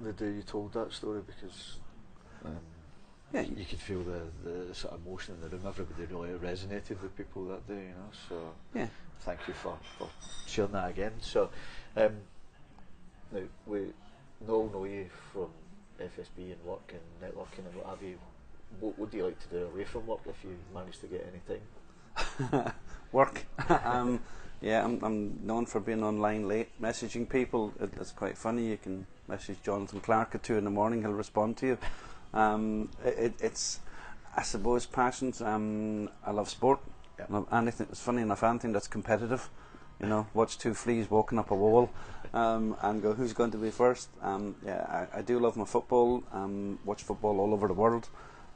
the 0.00 0.12
day 0.14 0.30
you 0.32 0.42
told 0.42 0.72
that 0.72 0.92
story 0.92 1.20
because 1.26 1.76
um, 2.44 2.58
Yeah, 3.32 3.42
you 3.42 3.64
could 3.64 3.78
feel 3.78 4.02
the, 4.02 4.22
the 4.44 4.74
sort 4.74 4.94
of 4.94 5.06
emotion 5.06 5.34
in 5.34 5.48
the 5.48 5.56
room. 5.56 5.66
Everybody 5.66 6.04
really 6.06 6.38
resonated 6.38 7.00
with 7.02 7.16
people 7.16 7.46
that 7.46 7.66
day, 7.66 7.74
you 7.74 7.94
know. 7.96 8.10
So 8.28 8.36
yeah. 8.74 8.88
thank 9.20 9.40
you 9.48 9.54
for, 9.54 9.78
for 9.98 10.08
sharing 10.46 10.72
that 10.72 10.90
again. 10.90 11.12
So 11.20 11.50
um, 11.96 12.12
now 13.32 13.40
we 13.66 13.86
all 14.48 14.68
know 14.72 14.84
you 14.84 15.08
from 15.32 15.48
FSB 16.00 16.52
and 16.52 16.64
work 16.64 16.92
and 16.92 17.32
networking 17.32 17.64
and 17.66 17.74
what 17.76 17.86
have 17.86 18.02
you. 18.02 18.18
What 18.80 18.98
would 18.98 19.12
you 19.12 19.24
like 19.24 19.38
to 19.40 19.48
do 19.48 19.64
away 19.66 19.84
from 19.84 20.06
work 20.06 20.20
if 20.26 20.42
you 20.44 20.56
manage 20.74 20.98
to 21.00 21.06
get 21.06 21.26
any 21.30 21.58
time? 21.58 22.72
Work. 23.12 23.44
um, 23.84 24.20
yeah, 24.62 24.84
I'm, 24.84 25.02
I'm 25.02 25.38
known 25.44 25.66
for 25.66 25.80
being 25.80 26.02
online 26.02 26.48
late, 26.48 26.68
messaging 26.80 27.28
people. 27.28 27.74
It, 27.80 27.92
it's 28.00 28.12
quite 28.12 28.38
funny. 28.38 28.68
You 28.68 28.78
can 28.78 29.06
message 29.28 29.58
Jonathan 29.62 30.00
Clark 30.00 30.34
at 30.34 30.42
two 30.42 30.56
in 30.56 30.64
the 30.64 30.70
morning. 30.70 31.02
He'll 31.02 31.12
respond 31.12 31.56
to 31.58 31.66
you. 31.66 31.78
Um, 32.34 32.90
it, 33.04 33.18
it, 33.18 33.34
it's, 33.40 33.80
I 34.36 34.42
suppose, 34.42 34.86
passions. 34.86 35.40
Um, 35.40 36.08
I 36.24 36.30
love 36.30 36.48
sport. 36.48 36.80
Yeah. 37.18 37.26
I 37.28 37.32
love 37.32 37.46
anything. 37.52 37.86
It's 37.90 38.00
funny 38.00 38.22
enough. 38.22 38.42
Anything 38.42 38.72
that's 38.72 38.88
competitive. 38.88 39.48
You 40.00 40.08
know, 40.08 40.26
watch 40.34 40.58
two 40.58 40.74
fleas 40.74 41.08
walking 41.08 41.38
up 41.38 41.52
a 41.52 41.54
wall, 41.54 41.88
um, 42.34 42.76
and 42.82 43.00
go, 43.00 43.12
who's 43.12 43.32
going 43.32 43.52
to 43.52 43.56
be 43.58 43.70
first? 43.70 44.08
Um, 44.20 44.56
yeah, 44.66 45.06
I, 45.14 45.18
I 45.18 45.22
do 45.22 45.38
love 45.38 45.56
my 45.56 45.64
football. 45.64 46.24
Um, 46.32 46.80
watch 46.84 47.04
football 47.04 47.38
all 47.38 47.52
over 47.54 47.68
the 47.68 47.74
world. 47.74 48.08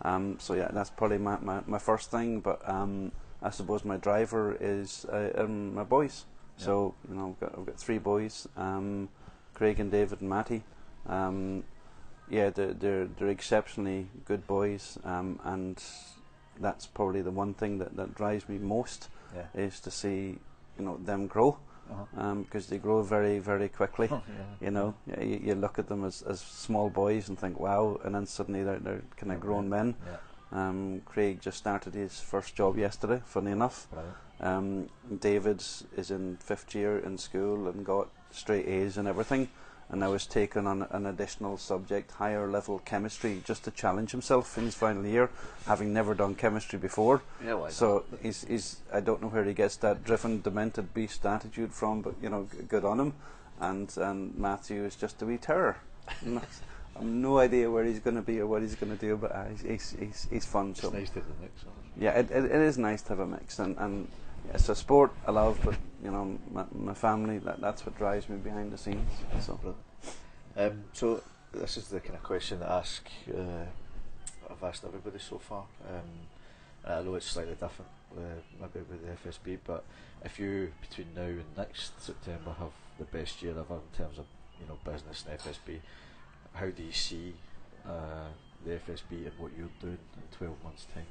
Um, 0.03 0.39
so 0.41 0.55
yeah, 0.55 0.69
that's 0.73 0.91
probably 0.91 1.19
my, 1.19 1.39
my, 1.39 1.61
my 1.67 1.79
first 1.79 2.11
thing. 2.11 2.41
But 2.41 2.69
um, 2.69 3.13
I 3.41 3.51
suppose 3.51 3.85
my 3.85 3.97
driver 3.97 4.57
is 4.61 5.05
uh, 5.05 5.31
um, 5.37 5.73
my 5.73 5.85
boys. 5.85 6.25
Yeah. 6.59 6.65
So 6.65 6.95
you 7.09 7.15
know, 7.15 7.29
I've 7.29 7.41
got, 7.41 7.59
I've 7.59 7.67
got 7.67 7.79
three 7.79 7.99
boys, 7.99 8.49
um, 8.57 9.09
Craig 9.55 9.79
and 9.79 9.91
David 9.91 10.21
and 10.23 10.31
Matty. 10.31 10.65
Um, 11.07 11.63
yeah, 12.29 12.51
they're, 12.51 12.73
they're 12.75 13.07
they're 13.07 13.29
exceptionally 13.29 14.09
good 14.25 14.47
boys, 14.47 14.99
um, 15.05 15.39
and 15.45 15.83
that's 16.61 16.87
probably 16.87 17.23
the 17.23 17.31
one 17.31 17.55
thing 17.55 17.79
that, 17.79 17.97
that 17.97 18.15
drives 18.15 18.49
me 18.49 18.59
most 18.59 19.09
Yeah. 19.35 19.45
is 19.55 19.81
to 19.81 19.91
see 19.91 20.39
you 20.79 20.85
know 20.85 20.97
them 21.05 21.27
grow 21.27 21.59
Uh-huh. 21.91 22.35
because 22.43 22.67
they 22.69 22.79
grow 22.79 23.03
very 23.03 23.39
very 23.39 23.69
quickly. 23.69 24.09
Oh, 24.11 24.23
yeah. 24.29 24.67
You 24.67 24.71
know, 24.73 24.95
yeah, 25.07 25.23
you, 25.23 25.41
you 25.45 25.55
look 25.55 25.79
at 25.79 25.87
them 25.89 26.05
as, 26.05 26.23
as 26.23 26.41
small 26.41 26.91
boys 26.91 27.29
and 27.29 27.39
think, 27.39 27.61
wow, 27.61 28.01
and 28.05 28.15
then 28.15 28.27
suddenly 28.27 28.65
they're, 28.65 28.81
they're 28.81 29.03
kind 29.17 29.33
of 29.33 29.41
grown 29.41 29.69
men. 29.69 29.95
Um, 30.53 31.03
Craig 31.05 31.41
just 31.41 31.59
started 31.59 31.95
his 31.95 32.21
first 32.21 32.55
job 32.57 32.79
yesterday, 32.79 33.21
funny 33.25 33.51
enough. 33.51 33.87
Right. 33.93 34.05
Um, 34.41 34.89
David 35.21 35.63
is 35.97 36.11
in 36.11 36.37
fifth 36.39 36.75
year 36.75 36.99
in 36.99 37.19
school 37.19 37.69
and 37.69 37.85
got 37.85 38.09
straight 38.31 38.67
A's 38.67 38.97
and 38.99 39.09
everything, 39.09 39.49
and 39.89 40.01
now 40.01 40.13
has 40.13 40.27
taken 40.27 40.67
on 40.67 40.83
an 40.91 41.07
additional 41.07 41.57
subject, 41.59 42.11
higher 42.13 42.51
level 42.51 42.81
chemistry, 42.81 43.41
just 43.45 43.65
to 43.65 43.71
challenge 43.71 44.11
himself 44.11 44.59
in 44.59 44.65
his 44.65 44.75
final 44.75 45.07
year, 45.07 45.31
having 45.67 45.93
never 45.93 46.15
done 46.15 46.35
chemistry 46.35 46.79
before. 46.79 47.23
Yeah, 47.45 47.55
why 47.55 47.69
So 47.71 48.05
he's, 48.23 48.45
he's 48.45 48.79
I 48.93 49.01
don't 49.01 49.23
know 49.23 49.29
where 49.29 49.45
he 49.45 49.53
gets 49.55 49.77
that 49.77 50.05
driven, 50.05 50.41
demented 50.41 50.93
beast 50.93 51.25
attitude 51.25 51.73
from, 51.73 52.03
but 52.03 52.15
you 52.21 52.29
know, 52.29 52.49
g- 52.51 52.59
good 52.69 52.85
on 52.85 52.99
him. 52.99 53.13
And 53.61 53.91
and 53.97 54.37
Matthew 54.37 54.85
is 54.85 54.97
just 54.97 55.23
a 55.23 55.27
wee 55.27 55.39
terror. 55.39 55.77
I've 56.09 57.03
no 57.03 57.39
idea 57.39 57.71
where 57.71 57.85
he's 57.85 58.01
going 58.01 58.17
to 58.17 58.23
be 58.23 58.41
or 58.41 58.47
what 58.47 58.63
he's 58.63 58.75
going 58.75 58.93
to 58.95 59.01
do, 59.01 59.17
but 59.17 59.33
uh, 59.33 59.45
he's, 59.51 59.63
he's, 59.63 59.97
he's, 59.99 60.27
he's 60.31 60.45
fun. 60.45 60.71
It's 60.71 60.81
So 60.83 60.91
nice 60.91 61.09
to 61.11 61.21
have 61.21 61.29
the 61.29 61.43
mix. 61.43 61.65
yeah, 61.99 62.11
it, 62.11 62.31
it, 62.31 62.45
it 62.45 62.61
is 62.61 62.77
nice 62.77 63.03
to 63.03 63.09
have 63.11 63.21
a 63.21 63.27
mix, 63.27 63.59
and, 63.59 63.77
and 63.79 64.09
it's 64.55 64.69
a 64.69 64.75
sport 64.75 65.13
I 65.27 65.31
love, 65.31 65.59
but 65.65 65.77
you 66.03 66.11
know, 66.11 66.39
my, 66.53 66.65
my 66.73 66.95
family 66.95 67.39
that 67.39 67.61
that's 67.61 67.85
what 67.85 67.97
drives 67.99 68.29
me 68.29 68.37
behind 68.37 68.73
the 68.73 68.79
scenes. 68.79 69.11
So 69.41 69.59
Um, 70.57 70.85
so 70.93 71.23
this 71.53 71.77
is 71.77 71.89
the 71.89 72.01
kind 72.01 72.15
of 72.15 72.23
question 72.23 72.61
that 72.61 72.71
I 72.71 72.79
ask. 72.79 73.09
Uh, 73.29 73.67
I've 74.51 74.63
asked 74.63 74.85
everybody 74.85 75.19
so 75.19 75.39
far. 75.39 75.65
Um, 75.89 76.27
I 76.85 77.03
know 77.03 77.17
it's 77.17 77.27
slightly 77.27 77.55
different, 77.55 77.91
uh, 78.17 78.41
maybe 78.61 78.87
with 78.89 79.03
the 79.05 79.29
FSB, 79.29 79.59
but 79.67 79.85
if 80.25 80.39
you 80.39 80.73
between 80.81 81.09
now 81.15 81.23
and 81.23 81.57
next 81.57 82.01
September 82.01 82.55
have 82.59 82.71
the 82.99 83.05
best 83.05 83.43
year 83.43 83.53
ever 83.53 83.75
in 83.75 83.99
terms 83.99 84.19
of 84.19 84.27
you 84.61 84.67
know 84.69 84.79
business 84.85 85.25
and 85.29 85.39
FSB, 85.39 85.81
how 86.55 86.67
do 86.67 86.83
you 86.83 86.93
see 86.93 87.35
uh, 87.87 88.29
the 88.65 88.73
FSB 88.73 89.27
and 89.27 89.33
what 89.39 89.51
you're 89.57 89.69
doing 89.81 89.99
in 90.17 90.37
12 90.37 90.63
months' 90.63 90.87
time? 90.95 91.07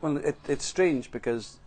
Well, 0.00 0.18
it, 0.18 0.36
it's 0.46 0.64
strange 0.64 1.10
because 1.10 1.58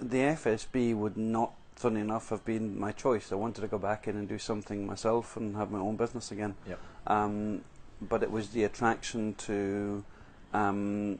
the 0.00 0.18
FSB 0.18 0.94
would 0.96 1.16
not, 1.16 1.52
funny 1.74 2.00
enough, 2.00 2.28
have 2.30 2.44
been 2.44 2.78
my 2.78 2.92
choice. 2.92 3.32
I 3.32 3.34
wanted 3.36 3.60
to 3.62 3.66
go 3.68 3.78
back 3.78 4.06
in 4.08 4.16
and 4.16 4.28
do 4.28 4.38
something 4.38 4.86
myself 4.86 5.36
and 5.36 5.56
have 5.56 5.70
my 5.70 5.78
own 5.78 5.96
business 5.96 6.30
again. 6.30 6.54
Yep. 6.68 6.78
Um, 7.06 7.62
but 8.00 8.22
it 8.22 8.30
was 8.30 8.50
the 8.50 8.64
attraction 8.64 9.34
to 9.38 10.04
um, 10.52 11.18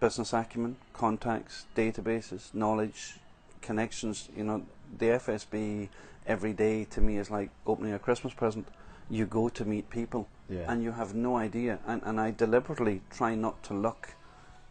business 0.00 0.32
acumen, 0.32 0.76
contacts, 0.92 1.66
databases, 1.76 2.52
knowledge, 2.54 3.14
connections. 3.62 4.28
You 4.36 4.44
know, 4.44 4.62
the 4.98 5.06
FSB 5.06 5.88
every 6.26 6.52
day 6.52 6.84
to 6.84 7.00
me 7.00 7.18
is 7.18 7.30
like 7.30 7.50
opening 7.66 7.92
a 7.92 7.98
Christmas 7.98 8.34
present. 8.34 8.66
You 9.10 9.26
go 9.26 9.48
to 9.48 9.64
meet 9.64 9.88
people 9.90 10.28
Yeah. 10.50 10.70
and 10.70 10.82
you 10.82 10.92
have 10.92 11.14
no 11.14 11.36
idea. 11.36 11.78
And, 11.86 12.02
and 12.04 12.20
I 12.20 12.30
deliberately 12.32 13.00
try 13.10 13.34
not 13.34 13.62
to 13.64 13.74
look 13.74 14.14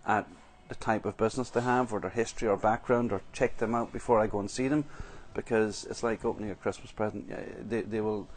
at 0.05 0.27
the 0.69 0.75
type 0.75 1.05
of 1.05 1.17
business 1.17 1.49
they 1.49 1.61
have 1.61 1.93
or 1.93 1.99
their 1.99 2.09
history 2.09 2.47
or 2.47 2.57
background 2.57 3.11
or 3.11 3.21
check 3.33 3.57
them 3.57 3.73
out 3.73 3.93
before 3.93 4.19
I 4.19 4.27
go 4.27 4.39
and 4.39 4.49
see 4.49 4.67
them 4.67 4.85
because 5.33 5.85
it's 5.89 6.03
like 6.03 6.25
opening 6.25 6.51
a 6.51 6.55
Christmas 6.55 6.91
present. 6.91 7.31
They, 7.69 7.81
they 7.81 8.01
will 8.01 8.27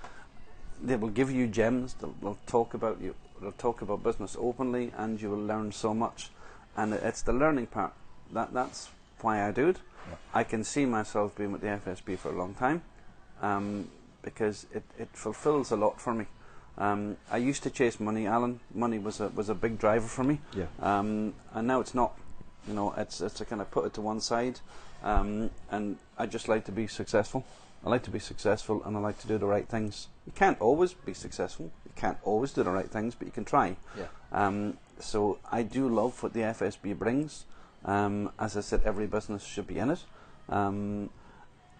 they 0.82 0.96
will 0.96 1.08
give 1.08 1.30
you 1.30 1.46
gems. 1.46 1.94
They'll, 1.94 2.14
they'll 2.22 2.38
talk 2.46 2.74
about 2.74 3.00
you. 3.00 3.14
They'll 3.40 3.52
talk 3.52 3.82
about 3.82 4.02
business 4.02 4.36
openly, 4.38 4.92
and 4.96 5.20
you 5.20 5.30
will 5.30 5.44
learn 5.44 5.72
so 5.72 5.94
much. 5.94 6.30
And 6.76 6.92
it's 6.92 7.22
the 7.22 7.32
learning 7.32 7.66
part 7.66 7.92
that 8.32 8.52
that's 8.52 8.90
why 9.20 9.46
I 9.46 9.50
do 9.50 9.70
it. 9.70 9.76
Yeah. 10.08 10.16
I 10.34 10.44
can 10.44 10.64
see 10.64 10.86
myself 10.86 11.36
being 11.36 11.52
with 11.52 11.60
the 11.60 11.68
FSB 11.68 12.18
for 12.18 12.30
a 12.30 12.38
long 12.38 12.54
time 12.54 12.82
um, 13.42 13.88
because 14.22 14.66
it, 14.72 14.84
it 14.98 15.08
fulfills 15.12 15.70
a 15.70 15.76
lot 15.76 16.00
for 16.00 16.14
me. 16.14 16.26
Um, 16.78 17.16
I 17.30 17.36
used 17.36 17.62
to 17.64 17.70
chase 17.70 18.00
money, 18.00 18.26
Alan. 18.26 18.60
Money 18.74 18.98
was 18.98 19.20
a 19.20 19.28
was 19.28 19.48
a 19.48 19.54
big 19.54 19.78
driver 19.78 20.06
for 20.06 20.24
me, 20.24 20.40
yeah. 20.56 20.66
um, 20.80 21.34
and 21.52 21.66
now 21.66 21.80
it's 21.80 21.94
not. 21.94 22.18
You 22.68 22.74
know, 22.74 22.94
it's 22.96 23.20
it's 23.20 23.40
a 23.40 23.44
kind 23.44 23.60
of 23.60 23.70
put 23.70 23.86
it 23.86 23.94
to 23.94 24.00
one 24.00 24.20
side, 24.20 24.60
um, 25.02 25.50
and 25.70 25.96
I 26.18 26.26
just 26.26 26.48
like 26.48 26.64
to 26.66 26.72
be 26.72 26.86
successful. 26.86 27.44
I 27.84 27.88
like 27.88 28.02
to 28.04 28.10
be 28.10 28.18
successful, 28.18 28.82
and 28.84 28.96
I 28.96 29.00
like 29.00 29.18
to 29.20 29.26
do 29.26 29.38
the 29.38 29.46
right 29.46 29.66
things. 29.66 30.08
You 30.26 30.32
can't 30.32 30.60
always 30.60 30.92
be 30.92 31.14
successful. 31.14 31.70
You 31.86 31.92
can't 31.96 32.18
always 32.22 32.52
do 32.52 32.62
the 32.62 32.70
right 32.70 32.90
things, 32.90 33.14
but 33.14 33.26
you 33.26 33.32
can 33.32 33.44
try. 33.44 33.76
Yeah. 33.96 34.06
Um, 34.32 34.76
so 34.98 35.38
I 35.50 35.62
do 35.62 35.88
love 35.88 36.22
what 36.22 36.34
the 36.34 36.40
FSB 36.40 36.98
brings. 36.98 37.46
Um, 37.84 38.30
as 38.38 38.56
I 38.56 38.60
said, 38.60 38.82
every 38.84 39.06
business 39.06 39.44
should 39.44 39.66
be 39.66 39.78
in 39.78 39.90
it. 39.90 40.04
Um, 40.50 41.08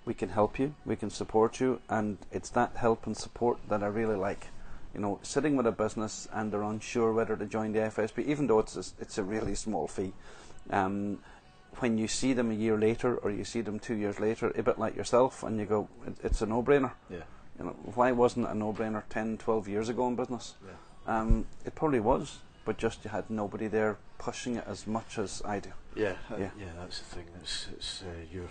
we 0.05 0.15
can 0.15 0.31
help 0.31 0.59
you, 0.59 0.75
we 0.87 0.97
can 0.97 1.11
support 1.11 1.61
you, 1.61 1.81
and 1.89 2.19
it's 2.33 2.49
that 2.51 2.77
help 2.77 3.07
and 3.07 3.17
support 3.17 3.59
that 3.69 3.83
I 3.83 3.87
really 3.87 4.17
like. 4.17 4.49
You 4.95 5.01
know, 5.01 5.19
sitting 5.23 5.57
with 5.57 5.67
a 5.67 5.73
business 5.73 6.29
and 6.33 6.53
they're 6.53 6.63
unsure 6.63 7.13
whether 7.13 7.37
to 7.37 7.47
join 7.47 7.73
the 7.73 7.79
FSB, 7.81 8.27
even 8.27 8.47
though 8.47 8.59
it's 8.59 8.77
a, 8.77 8.85
it's 9.01 9.19
a 9.19 9.23
really 9.23 9.55
small 9.55 9.87
fee. 9.87 10.13
Um, 10.71 11.19
when 11.79 11.97
you 11.97 12.09
see 12.09 12.33
them 12.33 12.51
a 12.51 12.55
year 12.55 12.77
later 12.77 13.17
or 13.17 13.31
you 13.31 13.45
see 13.45 13.61
them 13.61 13.79
two 13.79 13.95
years 13.95 14.19
later, 14.19 14.53
a 14.57 14.63
bit 14.63 14.79
like 14.79 14.97
yourself, 14.97 15.43
and 15.45 15.59
you 15.59 15.65
go, 15.67 15.89
it, 16.07 16.17
it's 16.25 16.43
a 16.43 16.47
no-brainer. 16.47 16.93
Yeah. 17.09 17.19
You 17.59 17.67
know, 17.67 17.77
why 17.95 18.11
wasn't 18.13 18.47
it 18.47 18.51
a 18.51 18.55
no-brainer 18.55 19.05
10, 19.09 19.39
12 19.39 19.69
years 19.69 19.89
ago 19.89 20.09
in 20.09 20.17
business? 20.17 20.55
Yeah. 20.65 20.73
Um, 21.19 21.47
it 21.65 21.75
probably 21.75 22.01
was, 22.01 22.39
but 22.65 22.77
just 22.77 23.05
you 23.05 23.11
had 23.11 23.31
nobody 23.31 23.69
there 23.69 23.99
pushing 24.19 24.57
it 24.57 24.65
as 24.67 24.87
much 24.87 25.19
as 25.19 25.41
I 25.45 25.61
do. 25.61 25.71
Yeah, 25.95 26.15
uh, 26.31 26.37
Yeah. 26.37 26.51
yeah, 26.59 26.67
that's 26.79 26.99
the 26.99 27.05
thing. 27.17 27.25
It's 27.41 27.69
it's 27.73 28.03
uh, 28.03 28.07
you're 28.33 28.49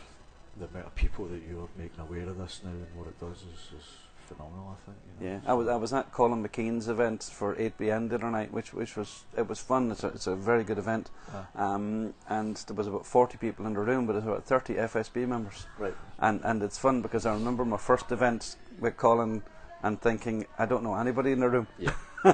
the 0.57 0.65
amount 0.65 0.87
of 0.87 0.95
people 0.95 1.25
that 1.25 1.41
you're 1.49 1.69
making 1.77 1.99
aware 1.99 2.27
of 2.27 2.37
this 2.37 2.61
now 2.63 2.71
and 2.71 2.85
what 2.95 3.07
it 3.07 3.19
does 3.19 3.37
is, 3.37 3.79
is 3.79 3.85
phenomenal. 4.29 4.75
I 4.77 4.85
think. 4.85 4.97
You 5.21 5.29
know, 5.29 5.31
Yeah, 5.45 5.51
I 5.51 5.53
was 5.53 5.67
I 5.67 5.75
was 5.75 5.91
at 5.93 6.11
Colin 6.11 6.41
McKean's 6.45 6.87
event 6.87 7.23
for 7.23 7.55
8BN 7.55 8.09
the 8.09 8.15
other 8.15 8.31
night, 8.31 8.51
which 8.53 8.73
which 8.73 8.95
was 8.95 9.23
it 9.37 9.47
was 9.49 9.59
fun. 9.59 9.91
It's 9.91 10.03
a 10.03 10.07
it's 10.07 10.27
a 10.27 10.35
very 10.35 10.63
good 10.63 10.77
event, 10.77 11.09
Ah, 11.33 11.47
um, 11.55 12.13
and 12.29 12.55
there 12.67 12.75
was 12.75 12.87
about 12.87 13.05
40 13.05 13.37
people 13.37 13.65
in 13.67 13.73
the 13.73 13.79
room, 13.81 14.05
but 14.05 14.13
there's 14.13 14.25
about 14.25 14.45
30 14.45 14.75
FSB 14.75 15.27
members, 15.27 15.65
right. 15.77 15.95
and 16.19 16.41
and 16.43 16.63
it's 16.63 16.77
fun 16.77 17.01
because 17.01 17.25
I 17.25 17.33
remember 17.33 17.65
my 17.65 17.77
first 17.77 18.11
event 18.11 18.55
with 18.79 18.95
Colin 18.97 19.43
and 19.83 19.99
thinking 20.01 20.45
I 20.57 20.65
don't 20.65 20.83
know 20.83 20.95
anybody 20.95 21.31
in 21.31 21.39
the 21.39 21.49
room, 21.49 21.67
Yeah. 21.77 21.93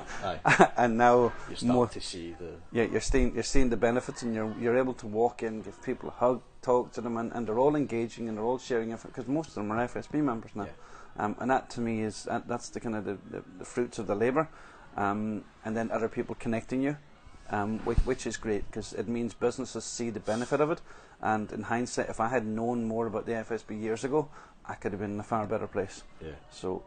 And 0.78 0.98
now 0.98 1.32
You 1.50 1.56
start 1.56 1.74
more 1.74 1.88
to 1.88 2.02
see 2.02 2.36
the 2.40 2.52
yeah, 2.72 2.84
you're 2.92 3.02
seeing 3.12 3.34
you're 3.36 3.44
seeing 3.54 3.70
the 3.70 3.78
benefits, 3.78 4.24
and 4.24 4.34
you're 4.36 4.54
you're 4.60 4.78
able 4.78 4.94
to 4.96 5.08
walk 5.08 5.44
in, 5.44 5.62
give 5.62 5.78
people 5.84 6.10
a 6.10 6.12
hug, 6.12 6.42
talk 6.62 6.92
to 6.94 7.02
them, 7.02 7.18
and, 7.18 7.32
and 7.34 7.46
they're 7.48 7.60
all 7.60 7.76
engaging 7.76 8.28
and 8.28 8.38
they're 8.38 8.50
all 8.52 8.58
sharing 8.58 8.90
because 8.92 9.28
most 9.28 9.50
of 9.50 9.56
them 9.56 9.72
are 9.72 9.88
FSB 9.88 10.14
members 10.24 10.52
now, 10.56 10.64
Yeah. 10.64 10.72
Um, 11.18 11.36
and 11.40 11.50
that 11.50 11.70
to 11.72 11.82
me 11.82 12.02
is 12.02 12.24
that, 12.24 12.48
that's 12.48 12.70
the 12.70 12.80
kind 12.80 12.96
of 12.96 13.06
the, 13.06 13.18
the, 13.30 13.44
the 13.60 13.66
fruits 13.66 14.00
of 14.00 14.08
the 14.08 14.16
labour, 14.16 14.48
um, 14.98 15.44
and 15.64 15.76
then 15.76 15.92
other 15.92 16.10
people 16.10 16.36
connecting 16.40 16.82
you, 16.82 16.98
um, 17.50 17.80
which, 17.80 18.00
which 18.00 18.28
is 18.28 18.38
great 18.38 18.66
because 18.68 18.94
it 18.94 19.08
means 19.08 19.34
businesses 19.34 19.84
see 19.84 20.10
the 20.10 20.20
benefit 20.20 20.62
of 20.62 20.72
it, 20.72 20.82
and 21.22 21.52
in 21.52 21.64
hindsight, 21.64 22.10
if 22.10 22.20
I 22.20 22.28
had 22.28 22.46
known 22.46 22.88
more 22.88 23.08
about 23.08 23.26
the 23.26 23.34
FSB 23.34 23.82
years 23.82 24.04
ago, 24.04 24.30
I 24.68 24.76
could 24.76 24.92
have 24.92 25.02
been 25.02 25.14
in 25.14 25.20
a 25.20 25.24
far 25.24 25.46
better 25.46 25.68
place. 25.68 26.04
yeah. 26.22 26.32
So 26.52 26.84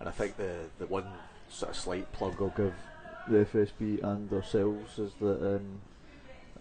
And 0.00 0.08
I 0.08 0.12
think 0.12 0.36
the 0.36 0.64
the 0.78 0.86
one 0.86 1.06
sort 1.48 1.70
of 1.70 1.76
slight 1.76 2.10
plug 2.12 2.36
I'll 2.40 2.48
give 2.48 2.74
the 3.28 3.44
FSB 3.44 4.02
and 4.02 4.32
ourselves 4.32 4.98
is 4.98 5.12
that 5.20 5.56
um, 5.56 5.80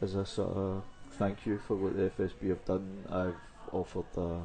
as 0.01 0.13
a 0.15 0.25
sort 0.25 0.55
of 0.55 0.83
thank 1.13 1.45
you 1.45 1.57
for 1.67 1.75
what 1.75 1.95
the 1.97 2.11
FSB 2.11 2.49
have 2.49 2.63
done, 2.65 3.03
I've 3.09 3.35
offered 3.71 4.05
a 4.17 4.41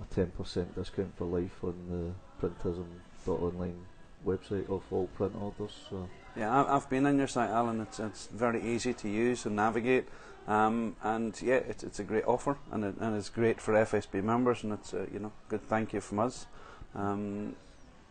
a 0.00 0.14
ten 0.14 0.26
percent 0.28 0.74
discount 0.74 1.16
for 1.16 1.24
life 1.26 1.62
on 1.62 1.74
the 1.90 2.12
printism.online 2.40 3.86
website 4.26 4.68
of 4.70 4.82
all 4.90 5.06
print 5.16 5.34
orders. 5.40 5.72
So 5.90 6.08
Yeah, 6.36 6.64
I've 6.64 6.88
been 6.88 7.06
on 7.06 7.18
your 7.18 7.28
site, 7.28 7.50
Alan. 7.50 7.80
It's 7.80 8.00
it's 8.00 8.26
very 8.26 8.62
easy 8.62 8.94
to 8.94 9.08
use 9.08 9.46
and 9.46 9.56
navigate, 9.56 10.08
um, 10.48 10.96
and 11.02 11.40
yeah, 11.42 11.56
it's 11.56 11.84
it's 11.84 11.98
a 11.98 12.04
great 12.04 12.24
offer, 12.26 12.56
and 12.72 12.84
it, 12.84 12.94
and 13.00 13.16
it's 13.16 13.28
great 13.28 13.60
for 13.60 13.74
FSB 13.74 14.22
members, 14.22 14.64
and 14.64 14.72
it's 14.72 14.92
a, 14.92 15.06
you 15.12 15.18
know 15.18 15.32
good 15.48 15.62
thank 15.68 15.92
you 15.92 16.00
from 16.00 16.18
us. 16.20 16.46
Um, 16.94 17.56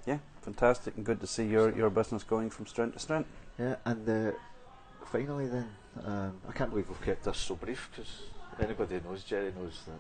yeah, 0.06 0.20
fantastic, 0.42 0.96
and 0.98 1.06
good 1.06 1.20
to 1.22 1.28
see 1.28 1.46
your 1.46 1.76
your 1.76 1.90
business 1.90 2.24
going 2.24 2.50
from 2.50 2.66
strength 2.68 2.94
to 2.94 3.00
strength. 3.00 3.30
yeah, 3.60 3.76
and 3.86 4.10
uh, 4.10 4.32
finally 5.06 5.48
then, 5.48 5.70
um, 6.06 6.34
I 6.48 6.52
can't 6.54 6.70
believe 6.70 6.90
we've 6.90 7.02
kept 7.02 7.24
this 7.24 7.38
so 7.38 7.56
brief 7.56 7.90
because 7.92 8.12
anybody 8.60 9.00
knows 9.06 9.24
Jerry 9.24 9.54
knows 9.58 9.80
that. 9.88 10.00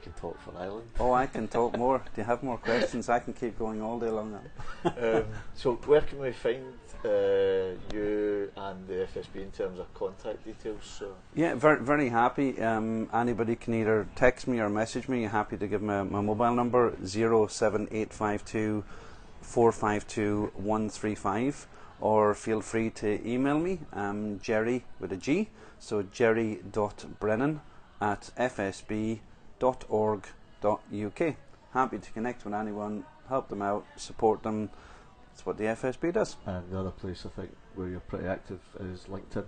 He 0.00 0.04
can 0.04 0.12
talk 0.14 0.40
for 0.40 0.56
Ireland. 0.56 0.88
Oh, 1.00 1.12
I 1.12 1.26
can 1.26 1.46
talk 1.48 1.76
more. 1.76 1.98
Do 1.98 2.20
you 2.20 2.24
have 2.24 2.42
more 2.42 2.56
questions? 2.56 3.08
I 3.08 3.18
can 3.18 3.34
keep 3.34 3.58
going 3.58 3.82
all 3.82 3.98
day 3.98 4.08
long. 4.08 4.38
Um, 4.84 5.24
so 5.54 5.74
where 5.86 6.00
can 6.00 6.18
we 6.20 6.32
find 6.32 6.64
uh, 7.04 7.76
you 7.92 8.50
and 8.56 8.88
the 8.88 9.06
FSB 9.14 9.42
in 9.42 9.50
terms 9.50 9.78
of 9.78 9.92
contact 9.92 10.44
details? 10.44 10.84
So 10.84 11.14
Yeah, 11.34 11.54
very 11.54 11.82
very 11.84 12.08
happy. 12.08 12.60
Um, 12.62 13.08
anybody 13.12 13.56
can 13.56 13.74
either 13.74 14.06
text 14.16 14.48
me 14.48 14.58
or 14.60 14.70
message 14.70 15.06
me. 15.08 15.24
Happy 15.24 15.56
to 15.58 15.66
give 15.66 15.82
my, 15.82 16.02
my 16.02 16.22
mobile 16.22 16.54
number 16.54 16.96
zero 17.04 17.46
seven 17.46 17.88
eight 17.90 18.12
five 18.14 18.42
two 18.44 18.84
four 19.42 19.70
five 19.72 20.06
two 20.06 20.50
one 20.54 20.88
three 20.88 21.14
five, 21.14 21.66
or 22.00 22.34
feel 22.34 22.62
free 22.62 22.88
to 22.90 23.08
email 23.26 23.58
me. 23.58 23.80
Um, 23.92 24.40
Jerry 24.40 24.84
with 24.98 25.12
a 25.12 25.18
G, 25.18 25.48
so 25.78 26.02
Jerry 26.02 26.60
dot 26.72 27.04
Brennan 27.18 27.60
at 28.00 28.30
fsb 28.38 29.20
dot 29.60 29.84
org 29.88 30.26
dot 30.60 30.80
uk. 30.92 31.36
Happy 31.72 31.98
to 31.98 32.10
connect 32.10 32.44
with 32.44 32.54
anyone, 32.54 33.04
help 33.28 33.48
them 33.48 33.62
out, 33.62 33.86
support 33.96 34.42
them. 34.42 34.70
That's 35.30 35.46
what 35.46 35.56
the 35.58 35.64
FSB 35.64 36.12
does. 36.12 36.36
and 36.46 36.68
the 36.70 36.78
other 36.80 36.90
place 36.90 37.24
I 37.24 37.28
think 37.28 37.56
where 37.76 37.86
you're 37.86 38.00
pretty 38.00 38.26
active 38.26 38.58
is 38.80 39.04
LinkedIn. 39.04 39.44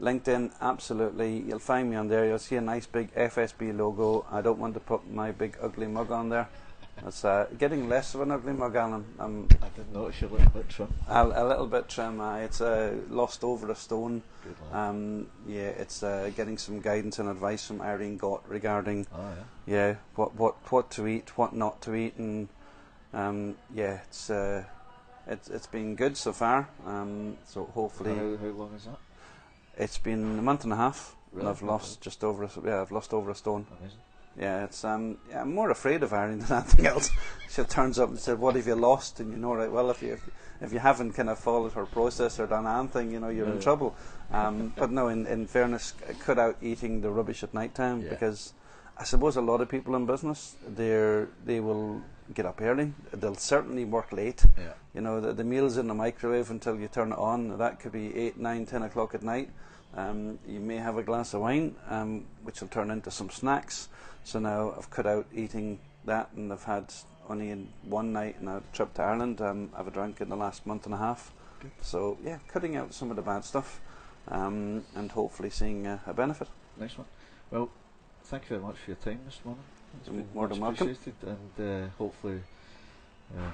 LinkedIn, 0.00 0.50
absolutely. 0.62 1.40
You'll 1.40 1.58
find 1.58 1.90
me 1.90 1.96
on 1.96 2.08
there. 2.08 2.24
You'll 2.24 2.38
see 2.38 2.56
a 2.56 2.60
nice 2.62 2.86
big 2.86 3.14
FSB 3.14 3.76
logo. 3.76 4.24
I 4.30 4.40
don't 4.40 4.58
want 4.58 4.72
to 4.74 4.80
put 4.80 5.06
my 5.10 5.30
big 5.30 5.58
ugly 5.60 5.86
mug 5.88 6.10
on 6.10 6.30
there. 6.30 6.48
It's 7.06 7.24
uh, 7.24 7.46
getting 7.58 7.88
less 7.88 8.14
of 8.14 8.20
an 8.20 8.30
ugly 8.30 8.52
mug, 8.52 8.76
Alan. 8.76 9.04
Um, 9.18 9.48
I 9.62 9.68
did 9.74 9.92
notice 9.92 10.20
you're 10.20 10.30
a 10.30 10.34
little 10.34 10.50
bit 10.50 10.68
trim. 10.68 10.92
a, 11.08 11.26
a 11.26 11.44
little 11.48 11.66
bit 11.66 11.88
trim. 11.88 12.20
Uh, 12.20 12.36
it's 12.38 12.60
uh, 12.60 12.94
lost 13.08 13.42
over 13.42 13.70
a 13.70 13.74
stone. 13.74 14.22
Um, 14.72 15.26
yeah, 15.46 15.68
it's 15.68 16.02
uh, 16.02 16.30
getting 16.36 16.58
some 16.58 16.80
guidance 16.80 17.18
and 17.18 17.28
advice 17.28 17.66
from 17.66 17.80
Irene 17.80 18.16
Gott 18.18 18.42
regarding 18.48 19.06
oh 19.14 19.32
yeah. 19.66 19.76
yeah 19.76 19.94
what 20.14 20.34
what 20.34 20.56
what 20.70 20.90
to 20.92 21.06
eat, 21.06 21.36
what 21.38 21.54
not 21.54 21.80
to 21.82 21.94
eat, 21.94 22.16
and 22.16 22.48
um, 23.14 23.56
yeah, 23.74 24.00
it's 24.06 24.28
uh, 24.28 24.64
it's 25.26 25.48
it's 25.48 25.66
been 25.66 25.96
good 25.96 26.16
so 26.16 26.32
far. 26.32 26.68
Um, 26.86 27.36
so 27.46 27.64
hopefully, 27.74 28.14
How, 28.14 28.36
how 28.36 28.52
long 28.52 28.74
is 28.76 28.84
that? 28.84 28.98
it's 29.78 29.98
been 29.98 30.38
a 30.38 30.42
month 30.42 30.64
and 30.64 30.72
a 30.72 30.76
half. 30.76 31.16
Really? 31.32 31.46
And 31.46 31.56
I've 31.56 31.62
lost 31.62 32.00
just 32.00 32.24
over 32.24 32.44
a, 32.44 32.50
yeah 32.64 32.82
I've 32.82 32.92
lost 32.92 33.14
over 33.14 33.30
a 33.30 33.34
stone. 33.34 33.66
Amazing. 33.80 33.98
Yeah, 34.38 34.64
it's 34.64 34.84
um 34.84 35.18
yeah, 35.28 35.42
I'm 35.42 35.54
more 35.54 35.70
afraid 35.70 36.02
of 36.02 36.12
Irene 36.12 36.38
than 36.48 36.58
anything 36.58 36.86
else. 36.86 37.10
she 37.48 37.62
turns 37.64 37.98
up 37.98 38.08
and 38.10 38.18
said, 38.18 38.38
"What 38.38 38.54
have 38.56 38.66
you 38.66 38.74
lost?" 38.76 39.20
And 39.20 39.32
you 39.32 39.36
know, 39.38 39.54
right? 39.54 39.70
Well, 39.70 39.90
if 39.90 40.02
you 40.02 40.12
if, 40.14 40.30
if 40.60 40.72
you 40.72 40.78
haven't 40.78 41.12
kind 41.12 41.28
of 41.28 41.38
followed 41.38 41.72
her 41.72 41.84
process 41.86 42.38
or 42.38 42.46
done 42.46 42.66
anything, 42.66 43.10
you 43.12 43.20
know, 43.20 43.28
you're 43.28 43.46
in 43.48 43.54
Yeah. 43.56 43.60
trouble. 43.60 43.96
Um, 44.32 44.72
but 44.76 44.92
no, 44.92 45.08
in, 45.08 45.26
in 45.26 45.48
fairness, 45.48 45.92
cut 46.20 46.38
out 46.38 46.56
eating 46.62 47.00
the 47.00 47.10
rubbish 47.10 47.42
at 47.42 47.52
night 47.52 47.74
time 47.74 48.00
Yeah. 48.02 48.10
because 48.10 48.52
I 48.96 49.02
suppose 49.02 49.34
a 49.36 49.40
lot 49.40 49.60
of 49.60 49.68
people 49.68 49.96
in 49.96 50.06
business 50.06 50.54
they're 50.68 51.26
they 51.44 51.58
will 51.58 52.00
get 52.32 52.46
up 52.46 52.60
early. 52.62 52.92
They'll 53.12 53.34
certainly 53.34 53.84
work 53.84 54.12
late. 54.12 54.44
Yeah. 54.56 54.74
You 54.94 55.00
know, 55.00 55.20
the, 55.20 55.32
the 55.32 55.42
meal's 55.42 55.78
in 55.78 55.88
the 55.88 55.94
microwave 55.94 56.48
until 56.52 56.78
you 56.78 56.86
turn 56.86 57.10
it 57.10 57.18
on. 57.18 57.58
That 57.58 57.80
could 57.80 57.90
be 57.90 58.14
eight, 58.16 58.38
nine, 58.38 58.66
ten 58.66 58.82
o'clock 58.84 59.16
at 59.16 59.24
night. 59.24 59.50
Um, 59.96 60.38
you 60.46 60.60
may 60.60 60.76
have 60.76 60.96
a 60.96 61.02
glass 61.02 61.34
of 61.34 61.40
wine, 61.40 61.74
um, 61.88 62.24
which 62.44 62.60
will 62.60 62.68
turn 62.68 62.92
into 62.92 63.10
some 63.10 63.30
snacks. 63.30 63.88
So 64.24 64.38
now 64.38 64.74
I've 64.76 64.90
cut 64.90 65.06
out 65.06 65.26
eating 65.34 65.78
that, 66.04 66.30
and 66.36 66.52
I've 66.52 66.64
had 66.64 66.92
only 67.28 67.50
in 67.50 67.68
one 67.84 68.12
night 68.12 68.36
in 68.40 68.48
a 68.48 68.62
trip 68.72 68.94
to 68.94 69.02
Ireland. 69.02 69.40
Um, 69.40 69.70
I've 69.76 69.86
a 69.88 69.90
drink 69.90 70.20
in 70.20 70.28
the 70.28 70.36
last 70.36 70.66
month 70.66 70.84
and 70.86 70.94
a 70.94 70.98
half. 70.98 71.32
Good. 71.60 71.70
So 71.82 72.16
yeah, 72.24 72.38
cutting 72.48 72.76
out 72.76 72.94
some 72.94 73.10
of 73.10 73.16
the 73.16 73.22
bad 73.22 73.44
stuff, 73.44 73.80
um, 74.28 74.84
and 74.94 75.10
hopefully 75.10 75.50
seeing 75.50 75.86
uh, 75.86 75.98
a 76.06 76.14
benefit. 76.14 76.48
Nice 76.78 76.96
one. 76.96 77.06
Well, 77.50 77.70
thank 78.24 78.44
you 78.44 78.48
very 78.50 78.62
much 78.62 78.76
for 78.78 78.90
your 78.92 78.96
time 78.96 79.20
this 79.26 79.40
morning. 79.44 79.64
It's 80.00 80.08
been 80.08 80.28
more 80.34 80.46
than 80.46 80.60
welcome. 80.60 80.88
appreciated, 80.88 81.14
and 81.58 81.84
uh, 81.84 81.88
hopefully 81.98 82.40
um, 83.36 83.52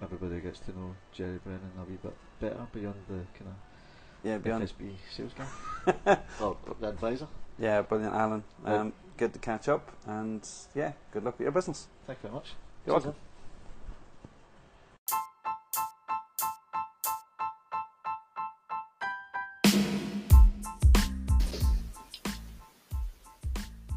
everybody 0.00 0.40
gets 0.40 0.60
to 0.60 0.70
know 0.70 0.94
Jerry 1.12 1.38
Brennan 1.44 1.72
a 1.80 1.84
wee 1.84 1.98
bit 2.00 2.14
better 2.40 2.66
beyond 2.72 2.94
the 3.08 3.14
kind 3.36 3.54
Yeah, 4.22 4.34
of 4.36 4.44
beyond. 4.44 4.64
FSB 4.68 4.92
sales 5.10 5.32
guy 5.36 6.18
or 6.40 6.56
the 6.80 6.88
advisor. 6.90 7.26
Yeah, 7.58 7.82
brilliant, 7.82 8.14
Alan. 8.14 8.44
Well- 8.62 8.80
Um, 8.80 8.92
good 9.16 9.32
to 9.32 9.38
catch 9.38 9.68
up, 9.68 9.90
and 10.06 10.48
yeah, 10.74 10.92
good 11.12 11.24
luck 11.24 11.38
with 11.38 11.44
your 11.44 11.52
business. 11.52 11.88
Thank 12.06 12.20
you 12.20 12.28
very 12.28 12.34
much. 12.34 12.54
You're 12.86 12.94
Cheers, 13.00 13.04
welcome. 13.06 13.20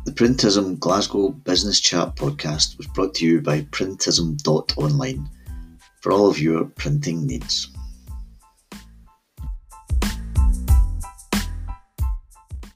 The 0.05 0.11
Printism 0.13 0.77
Glasgow 0.77 1.29
Business 1.29 1.79
Chat 1.79 2.15
podcast 2.15 2.77
was 2.77 2.87
brought 2.87 3.13
to 3.15 3.25
you 3.25 3.41
by 3.41 3.61
Printism.online 3.71 5.29
for 6.01 6.11
all 6.11 6.27
of 6.27 6.39
your 6.39 6.65
printing 6.65 7.25
needs. 7.27 7.69